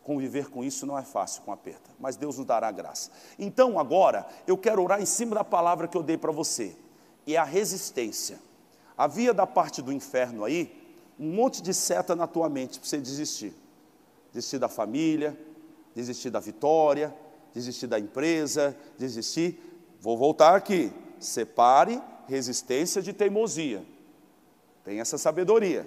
Conviver 0.07 0.49
com 0.49 0.63
isso 0.63 0.85
não 0.85 0.97
é 0.97 1.03
fácil, 1.03 1.41
com 1.41 1.51
a 1.51 1.57
perda, 1.57 1.89
mas 1.99 2.15
Deus 2.15 2.37
nos 2.37 2.47
dará 2.47 2.71
graça. 2.71 3.11
Então, 3.37 3.77
agora, 3.77 4.25
eu 4.47 4.57
quero 4.57 4.81
orar 4.81 5.01
em 5.01 5.05
cima 5.05 5.35
da 5.35 5.43
palavra 5.43 5.85
que 5.85 5.97
eu 5.97 6.01
dei 6.01 6.17
para 6.17 6.31
você, 6.31 6.77
e 7.25 7.35
é 7.35 7.37
a 7.37 7.43
resistência. 7.43 8.39
Havia 8.97 9.33
da 9.33 9.45
parte 9.45 9.81
do 9.81 9.91
inferno 9.91 10.45
aí, 10.45 10.73
um 11.19 11.33
monte 11.33 11.61
de 11.61 11.73
seta 11.73 12.15
na 12.15 12.25
tua 12.25 12.47
mente 12.47 12.79
para 12.79 12.87
você 12.87 12.99
desistir. 12.99 13.53
Desistir 14.31 14.59
da 14.59 14.69
família, 14.69 15.37
desistir 15.93 16.29
da 16.29 16.39
vitória, 16.39 17.13
desistir 17.53 17.87
da 17.87 17.99
empresa, 17.99 18.77
desistir. 18.97 19.59
Vou 19.99 20.17
voltar 20.17 20.55
aqui. 20.55 20.89
Separe 21.19 22.01
resistência 22.29 23.01
de 23.01 23.11
teimosia. 23.11 23.83
Tem 24.85 25.01
essa 25.01 25.17
sabedoria. 25.17 25.85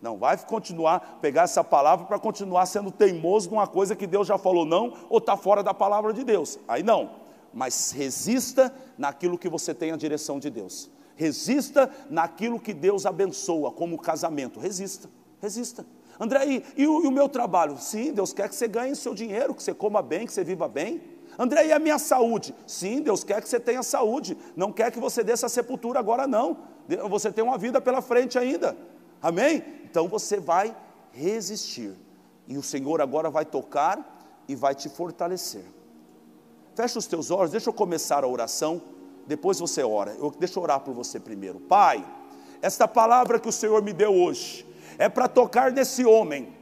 Não 0.00 0.16
vai 0.16 0.36
continuar, 0.38 1.18
pegar 1.20 1.42
essa 1.42 1.64
palavra 1.64 2.06
para 2.06 2.18
continuar 2.18 2.66
sendo 2.66 2.90
teimoso 2.90 3.50
numa 3.50 3.66
coisa 3.66 3.96
que 3.96 4.06
Deus 4.06 4.26
já 4.26 4.36
falou 4.36 4.64
não, 4.64 4.92
ou 5.08 5.18
está 5.18 5.36
fora 5.36 5.62
da 5.62 5.72
palavra 5.72 6.12
de 6.12 6.22
Deus. 6.22 6.58
Aí 6.68 6.82
não. 6.82 7.10
Mas 7.52 7.90
resista 7.90 8.72
naquilo 8.98 9.38
que 9.38 9.48
você 9.48 9.74
tem 9.74 9.92
a 9.92 9.96
direção 9.96 10.38
de 10.38 10.50
Deus. 10.50 10.90
Resista 11.16 11.90
naquilo 12.10 12.60
que 12.60 12.74
Deus 12.74 13.06
abençoa, 13.06 13.72
como 13.72 13.96
o 13.96 13.98
casamento. 13.98 14.60
Resista, 14.60 15.08
resista. 15.40 15.86
André, 16.20 16.46
e, 16.46 16.64
e, 16.76 16.86
o, 16.86 17.04
e 17.04 17.06
o 17.06 17.10
meu 17.10 17.28
trabalho? 17.28 17.78
Sim, 17.78 18.12
Deus 18.12 18.32
quer 18.32 18.48
que 18.48 18.54
você 18.54 18.68
ganhe 18.68 18.94
seu 18.94 19.14
dinheiro, 19.14 19.54
que 19.54 19.62
você 19.62 19.72
coma 19.72 20.02
bem, 20.02 20.26
que 20.26 20.32
você 20.32 20.44
viva 20.44 20.68
bem. 20.68 21.00
André, 21.38 21.66
e 21.66 21.72
a 21.72 21.78
minha 21.78 21.98
saúde? 21.98 22.54
Sim, 22.66 23.00
Deus 23.00 23.22
quer 23.22 23.42
que 23.42 23.48
você 23.48 23.60
tenha 23.60 23.82
saúde. 23.82 24.36
Não 24.54 24.72
quer 24.72 24.90
que 24.90 24.98
você 24.98 25.22
dê 25.22 25.32
essa 25.32 25.48
sepultura 25.48 25.98
agora, 25.98 26.26
não. 26.26 26.58
Você 27.08 27.30
tem 27.30 27.44
uma 27.44 27.58
vida 27.58 27.80
pela 27.80 28.00
frente 28.00 28.38
ainda. 28.38 28.76
Amém? 29.26 29.64
Então 29.82 30.06
você 30.06 30.38
vai 30.38 30.72
resistir. 31.10 31.96
E 32.46 32.56
o 32.56 32.62
Senhor 32.62 33.00
agora 33.00 33.28
vai 33.28 33.44
tocar 33.44 34.22
e 34.46 34.54
vai 34.54 34.72
te 34.72 34.88
fortalecer. 34.88 35.64
Fecha 36.76 36.96
os 36.96 37.08
teus 37.08 37.32
olhos, 37.32 37.50
deixa 37.50 37.68
eu 37.68 37.74
começar 37.74 38.22
a 38.22 38.28
oração, 38.28 38.80
depois 39.26 39.58
você 39.58 39.82
ora. 39.82 40.12
Eu 40.12 40.30
deixa 40.30 40.60
eu 40.60 40.62
orar 40.62 40.78
por 40.78 40.94
você 40.94 41.18
primeiro. 41.18 41.58
Pai, 41.58 42.06
esta 42.62 42.86
palavra 42.86 43.40
que 43.40 43.48
o 43.48 43.52
Senhor 43.52 43.82
me 43.82 43.92
deu 43.92 44.14
hoje 44.14 44.64
é 44.96 45.08
para 45.08 45.26
tocar 45.26 45.72
nesse 45.72 46.04
homem, 46.04 46.54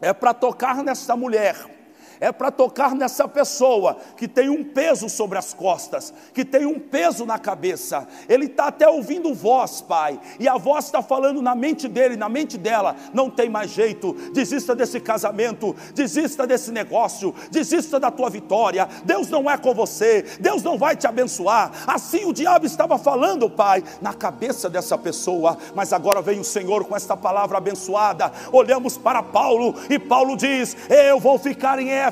é 0.00 0.12
para 0.12 0.34
tocar 0.34 0.82
nessa 0.82 1.14
mulher, 1.14 1.81
é 2.22 2.30
para 2.30 2.52
tocar 2.52 2.94
nessa 2.94 3.26
pessoa 3.26 3.96
que 4.16 4.28
tem 4.28 4.48
um 4.48 4.62
peso 4.62 5.08
sobre 5.08 5.36
as 5.36 5.52
costas, 5.52 6.14
que 6.32 6.44
tem 6.44 6.64
um 6.64 6.78
peso 6.78 7.26
na 7.26 7.36
cabeça. 7.36 8.06
Ele 8.28 8.46
está 8.46 8.66
até 8.68 8.88
ouvindo 8.88 9.34
voz, 9.34 9.80
Pai, 9.80 10.20
e 10.38 10.46
a 10.46 10.56
voz 10.56 10.84
está 10.84 11.02
falando 11.02 11.42
na 11.42 11.56
mente 11.56 11.88
dele, 11.88 12.14
na 12.14 12.28
mente 12.28 12.56
dela: 12.56 12.94
não 13.12 13.28
tem 13.28 13.50
mais 13.50 13.72
jeito, 13.72 14.12
desista 14.32 14.72
desse 14.72 15.00
casamento, 15.00 15.74
desista 15.96 16.46
desse 16.46 16.70
negócio, 16.70 17.34
desista 17.50 17.98
da 17.98 18.08
tua 18.08 18.30
vitória. 18.30 18.88
Deus 19.04 19.28
não 19.28 19.50
é 19.50 19.58
com 19.58 19.74
você, 19.74 20.24
Deus 20.38 20.62
não 20.62 20.78
vai 20.78 20.94
te 20.94 21.08
abençoar. 21.08 21.72
Assim 21.88 22.24
o 22.24 22.32
diabo 22.32 22.64
estava 22.66 22.96
falando, 22.98 23.50
Pai, 23.50 23.82
na 24.00 24.14
cabeça 24.14 24.70
dessa 24.70 24.96
pessoa, 24.96 25.58
mas 25.74 25.92
agora 25.92 26.22
vem 26.22 26.38
o 26.38 26.44
Senhor 26.44 26.84
com 26.84 26.94
esta 26.94 27.16
palavra 27.16 27.58
abençoada. 27.58 28.30
Olhamos 28.52 28.96
para 28.96 29.24
Paulo 29.24 29.74
e 29.90 29.98
Paulo 29.98 30.36
diz: 30.36 30.76
Eu 30.88 31.18
vou 31.18 31.36
ficar 31.36 31.80
em 31.80 31.90
Éfeso 31.90 32.11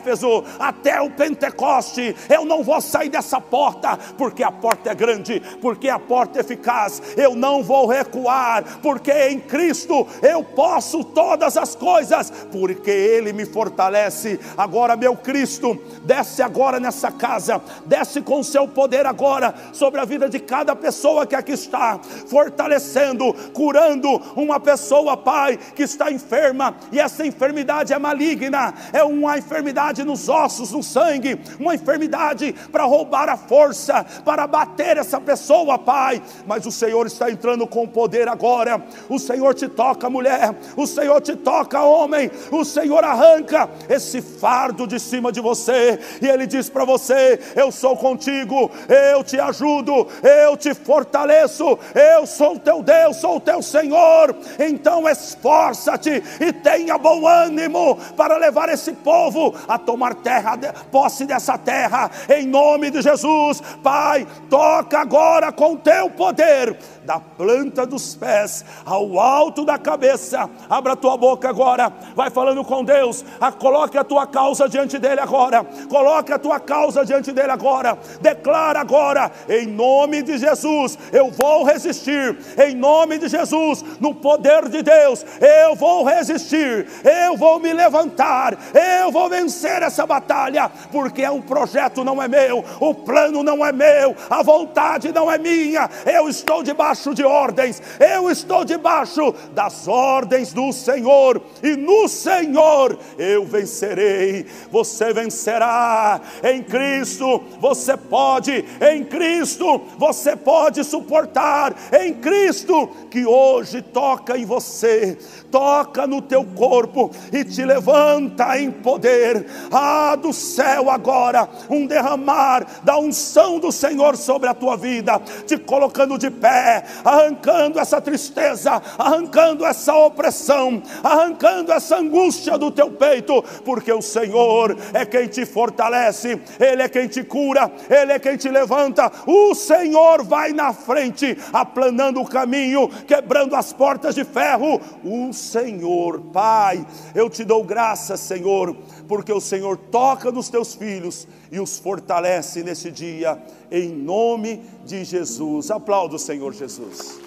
até 0.59 1.01
o 1.01 1.11
Pentecoste, 1.11 2.15
eu 2.29 2.45
não 2.45 2.63
vou 2.63 2.81
sair 2.81 3.09
dessa 3.09 3.41
porta, 3.41 3.99
porque 4.17 4.43
a 4.43 4.53
porta 4.53 4.91
é 4.91 4.95
grande, 4.95 5.41
porque 5.61 5.89
a 5.89 5.99
porta 5.99 6.39
é 6.39 6.41
eficaz, 6.41 7.03
eu 7.17 7.35
não 7.35 7.63
vou 7.63 7.87
recuar, 7.87 8.65
porque 8.83 9.13
em 9.29 9.39
Cristo 9.39 10.07
eu 10.23 10.43
posso 10.43 11.05
todas 11.05 11.57
as 11.57 11.75
coisas, 11.75 12.31
porque 12.51 12.91
Ele 12.91 13.33
me 13.33 13.45
fortalece. 13.45 14.39
Agora, 14.57 14.97
meu 14.97 15.17
Cristo, 15.17 15.79
desce 16.05 16.43
agora 16.43 16.79
nessa 16.79 17.11
casa, 17.11 17.61
desce 17.87 18.21
com 18.21 18.43
seu 18.43 18.67
poder 18.69 19.07
agora 19.07 19.55
sobre 19.73 20.01
a 20.01 20.05
vida 20.05 20.29
de 20.29 20.39
cada 20.39 20.75
pessoa 20.77 21.27
que 21.27 21.35
aqui 21.35 21.53
está, 21.53 21.99
fortalecendo, 22.27 23.33
curando 23.53 24.09
uma 24.37 24.61
pessoa, 24.61 25.17
Pai, 25.17 25.59
que 25.75 25.83
está 25.83 26.11
enferma, 26.11 26.75
e 26.93 27.01
essa 27.01 27.27
enfermidade 27.27 27.93
é 27.93 27.99
maligna, 27.99 28.75
é 28.93 29.03
uma 29.03 29.39
enfermidade 29.39 29.89
nos 29.98 30.29
ossos, 30.29 30.72
no 30.72 30.83
sangue, 30.83 31.38
uma 31.59 31.74
enfermidade 31.74 32.55
para 32.70 32.85
roubar 32.85 33.29
a 33.29 33.37
força, 33.37 34.05
para 34.24 34.46
bater 34.46 34.96
essa 34.96 35.20
pessoa, 35.20 35.79
Pai. 35.79 36.22
Mas 36.46 36.64
o 36.66 36.72
Senhor 36.72 37.07
está 37.07 37.31
entrando 37.31 37.66
com 37.66 37.87
poder 37.87 38.29
agora. 38.29 38.83
O 39.09 39.18
Senhor 39.18 39.55
te 39.55 39.68
toca, 39.68 40.09
mulher. 40.09 40.55
O 40.76 40.87
Senhor 40.87 41.20
te 41.20 41.37
toca, 41.37 41.83
homem. 41.83 42.31
O 42.50 42.64
Senhor 42.64 43.05
arranca 43.05 43.68
esse 43.88 44.22
fardo 44.22 44.87
de 44.87 44.98
cima 44.98 45.33
de 45.33 45.40
você 45.40 45.98
e 46.20 46.26
Ele 46.26 46.46
diz 46.46 46.68
para 46.68 46.85
você: 46.85 47.40
Eu 47.57 47.70
sou 47.72 47.96
contigo, 47.96 48.70
eu 48.88 49.24
te 49.24 49.38
ajudo, 49.38 50.07
eu 50.22 50.57
te 50.57 50.74
fortaleço, 50.74 51.79
eu 51.94 52.26
sou 52.26 52.59
teu 52.59 52.83
Deus, 52.83 53.16
sou 53.16 53.40
teu 53.40 53.62
Senhor. 53.62 54.35
Então 54.59 55.09
esforça-te 55.09 56.22
e 56.40 56.53
tenha 56.53 56.98
bom 56.98 57.26
ânimo 57.26 57.96
para 58.16 58.37
levar 58.37 58.68
esse 58.68 58.92
povo 58.92 59.55
a 59.66 59.79
tomar 59.81 60.14
terra, 60.14 60.59
posse 60.90 61.25
dessa 61.25 61.59
terra, 61.59 62.11
em 62.29 62.47
nome 62.47 62.90
de 62.90 63.03
Jesus. 63.03 63.61
Pai, 63.83 64.27
toca 64.49 64.99
agora 64.99 65.53
com 65.53 65.77
teu 65.77 66.11
poder, 66.11 66.77
da 67.05 67.19
planta 67.19 67.87
dos 67.87 68.14
pés 68.14 68.64
ao 68.85 69.19
alto 69.19 69.64
da 69.64 69.79
cabeça. 69.79 70.49
Abra 70.69 70.93
a 70.93 70.97
tua 70.97 71.16
boca 71.16 71.49
agora, 71.49 71.93
vai 72.14 72.31
falando 72.31 72.64
com 72.64 72.85
Deus. 72.85 73.25
Ah, 73.40 73.53
coloque 73.53 73.99
a 73.99 74.05
tua 74.05 74.27
causa 74.27 74.69
diante 74.69 74.99
dele 74.99 75.21
agora. 75.21 75.64
Coloque 75.88 76.33
a 76.33 76.38
tua 76.38 76.61
causa 76.61 77.05
diante 77.05 77.33
dele 77.33 77.51
agora. 77.51 77.99
Declara 78.21 78.81
agora, 78.81 79.31
em 79.49 79.66
nome 79.66 80.23
de 80.23 80.38
Jesus, 80.38 80.99
eu 81.12 81.31
vou 81.31 81.64
resistir. 81.64 82.37
Em 82.59 82.75
nome 82.75 83.19
de 83.19 83.29
Jesus, 83.29 83.85
no 84.01 84.14
poder 84.14 84.69
de 84.69 84.83
Deus, 84.83 85.25
eu 85.40 85.75
vou 85.75 86.05
resistir. 86.05 86.87
Eu 87.05 87.37
vou 87.37 87.59
me 87.59 87.73
levantar. 87.73 88.57
Eu 89.01 89.11
vou 89.11 89.29
vencer 89.29 89.60
essa 89.68 90.07
batalha, 90.07 90.70
porque 90.90 91.29
um 91.29 91.40
projeto 91.40 92.05
não 92.05 92.23
é 92.23 92.29
meu, 92.29 92.64
o 92.81 92.94
plano 92.94 93.42
não 93.42 93.64
é 93.64 93.73
meu, 93.73 94.14
a 94.29 94.42
vontade 94.42 95.12
não 95.12 95.31
é 95.31 95.38
minha. 95.38 95.88
Eu 96.07 96.29
estou 96.29 96.62
debaixo 96.62 97.14
de 97.14 97.25
ordens. 97.25 97.83
Eu 97.99 98.31
estou 98.31 98.64
debaixo 98.64 99.35
das 99.53 99.87
ordens 99.88 100.53
do 100.53 100.73
Senhor 100.73 101.40
e 101.62 101.77
no 101.77 102.09
Senhor 102.09 102.99
eu 103.18 103.44
vencerei. 103.44 104.46
Você 104.70 105.12
vencerá 105.12 106.20
em 106.42 106.62
Cristo. 106.62 107.42
Você 107.61 107.96
pode 107.96 108.64
em 108.81 109.05
Cristo. 109.05 109.83
Você 109.99 110.37
pode 110.37 110.85
suportar 110.85 111.75
em 111.92 112.14
Cristo 112.14 112.88
que 113.11 113.27
hoje 113.27 113.83
toca 113.83 114.37
em 114.37 114.44
você 114.44 115.18
toca 115.51 116.07
no 116.07 116.23
teu 116.23 116.44
corpo 116.44 117.11
e 117.33 117.44
te 117.44 117.64
levanta 117.64 118.59
em 118.59 118.70
poder. 118.70 119.46
Ah, 119.71 120.17
do 120.17 120.33
céu 120.33 120.91
agora, 120.91 121.49
um 121.69 121.87
derramar 121.87 122.67
da 122.83 122.99
unção 122.99 123.59
do 123.59 123.71
Senhor 123.71 124.17
sobre 124.17 124.49
a 124.49 124.55
tua 124.55 124.77
vida, 124.77 125.21
te 125.47 125.57
colocando 125.57 126.19
de 126.19 126.31
pé, 126.31 126.85
arrancando 127.05 127.79
essa 127.79 128.01
tristeza, 128.01 128.83
arrancando 128.99 129.65
essa 129.65 129.95
opressão, 129.95 130.83
arrancando 131.03 131.73
essa 131.73 131.97
angústia 131.97 132.59
do 132.59 132.71
teu 132.71 132.91
peito, 132.91 133.43
porque 133.65 133.93
o 133.93 134.03
Senhor 134.03 134.77
é 134.93 135.05
quem 135.05 135.27
te 135.29 135.45
fortalece, 135.47 136.41
Ele 136.59 136.83
é 136.83 136.89
quem 136.89 137.07
te 137.09 137.23
cura, 137.23 137.71
Ele 137.89 138.13
é 138.13 138.19
quem 138.19 138.37
te 138.37 138.49
levanta. 138.49 139.11
O 139.27 139.55
Senhor 139.55 140.25
vai 140.25 140.53
na 140.53 140.73
frente, 140.73 141.37
aplanando 141.53 142.21
o 142.21 142.29
caminho, 142.29 142.89
quebrando 143.07 143.55
as 143.55 143.73
portas 143.73 144.15
de 144.15 144.25
ferro. 144.25 144.81
O 145.05 145.33
Senhor. 145.33 146.21
Pai, 146.33 146.85
eu 147.15 147.29
te 147.29 147.45
dou 147.45 147.65
graças, 147.65 148.21
Senhor, 148.21 148.77
porque 149.11 149.33
o 149.33 149.40
Senhor 149.40 149.77
toca 149.77 150.31
nos 150.31 150.49
teus 150.49 150.73
filhos 150.73 151.27
e 151.51 151.59
os 151.59 151.81
fortalece 151.81 152.62
nesse 152.62 152.92
dia, 152.92 153.42
em 153.68 153.88
nome 153.88 154.59
de 154.85 155.05
Jesus. 155.05 155.68
Aplauda 155.68 156.14
o 156.14 156.18
Senhor 156.18 156.55
Jesus. 156.55 157.18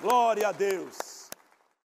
Glória 0.00 0.46
a 0.46 0.52
Deus. 0.52 1.11